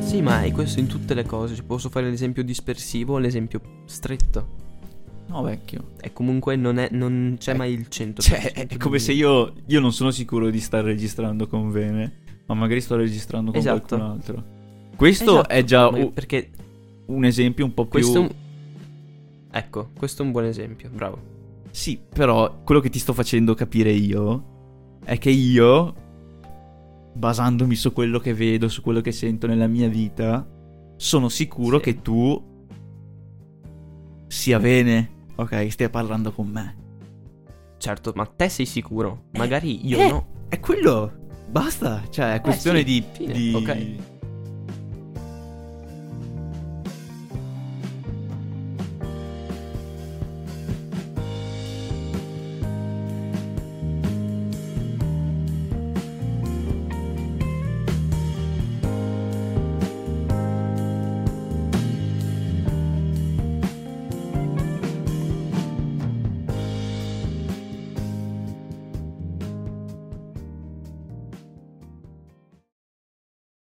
Sì, 0.00 0.20
ma 0.20 0.42
è 0.42 0.52
questo 0.52 0.78
in 0.80 0.86
tutte 0.86 1.14
le 1.14 1.24
cose. 1.24 1.54
Ci 1.54 1.64
posso 1.64 1.88
fare 1.88 2.08
l'esempio 2.10 2.44
dispersivo 2.44 3.14
o 3.14 3.18
l'esempio 3.18 3.60
stretto. 3.86 4.62
No, 5.28 5.42
vecchio. 5.42 5.92
E 6.00 6.12
comunque 6.12 6.54
non, 6.54 6.78
è, 6.78 6.88
non 6.92 7.36
c'è 7.38 7.52
Eh, 7.52 7.56
mai 7.56 7.72
il 7.72 7.86
100%. 7.90 8.20
Cioè, 8.20 8.52
è 8.52 8.76
come 8.76 8.98
se 8.98 9.12
io, 9.12 9.54
io 9.66 9.80
non 9.80 9.92
sono 9.92 10.10
sicuro 10.10 10.50
di 10.50 10.60
star 10.60 10.84
registrando 10.84 11.46
con 11.46 11.70
Vene, 11.70 12.18
ma 12.46 12.54
magari 12.54 12.80
sto 12.82 12.94
registrando 12.96 13.50
con 13.50 13.58
Esatto. 13.58 13.96
qualcun 13.96 14.10
altro. 14.10 14.44
Questo 14.96 15.30
Esatto, 15.32 15.48
è 15.48 15.64
già 15.64 15.88
u- 15.88 16.12
Perché 16.12 16.50
un 17.06 17.24
esempio 17.24 17.64
un 17.64 17.72
po' 17.72 17.86
più... 17.86 17.90
questo... 18.00 18.42
Ecco, 19.56 19.90
questo 19.96 20.22
è 20.22 20.26
un 20.26 20.32
buon 20.32 20.46
esempio, 20.46 20.90
bravo. 20.92 21.16
Sì, 21.70 22.00
però 22.08 22.62
quello 22.64 22.80
che 22.80 22.90
ti 22.90 22.98
sto 22.98 23.12
facendo 23.12 23.54
capire 23.54 23.92
io 23.92 24.98
è 25.04 25.16
che 25.16 25.30
io, 25.30 25.94
basandomi 27.12 27.76
su 27.76 27.92
quello 27.92 28.18
che 28.18 28.34
vedo, 28.34 28.68
su 28.68 28.82
quello 28.82 29.00
che 29.00 29.12
sento 29.12 29.46
nella 29.46 29.68
mia 29.68 29.88
vita, 29.88 30.44
sono 30.96 31.28
sicuro 31.28 31.76
Sì. 31.78 31.84
che 31.84 32.02
tu 32.02 32.42
sia 34.26 34.58
bene. 34.58 35.10
Ok, 35.36 35.70
stai 35.70 35.88
parlando 35.88 36.32
con 36.32 36.48
me. 36.48 36.76
Certo, 37.78 38.12
ma 38.16 38.26
te 38.26 38.48
sei 38.48 38.66
sicuro? 38.66 39.26
Magari 39.34 39.86
io 39.86 39.98
eh. 40.00 40.08
no. 40.08 40.26
È 40.48 40.58
quello. 40.58 41.12
Basta. 41.48 42.02
Cioè, 42.10 42.34
è 42.34 42.40
questione 42.40 42.78
sì, 42.78 42.84
di, 42.84 43.04
fine, 43.12 43.32
di- 43.32 43.54
ok. 43.54 44.13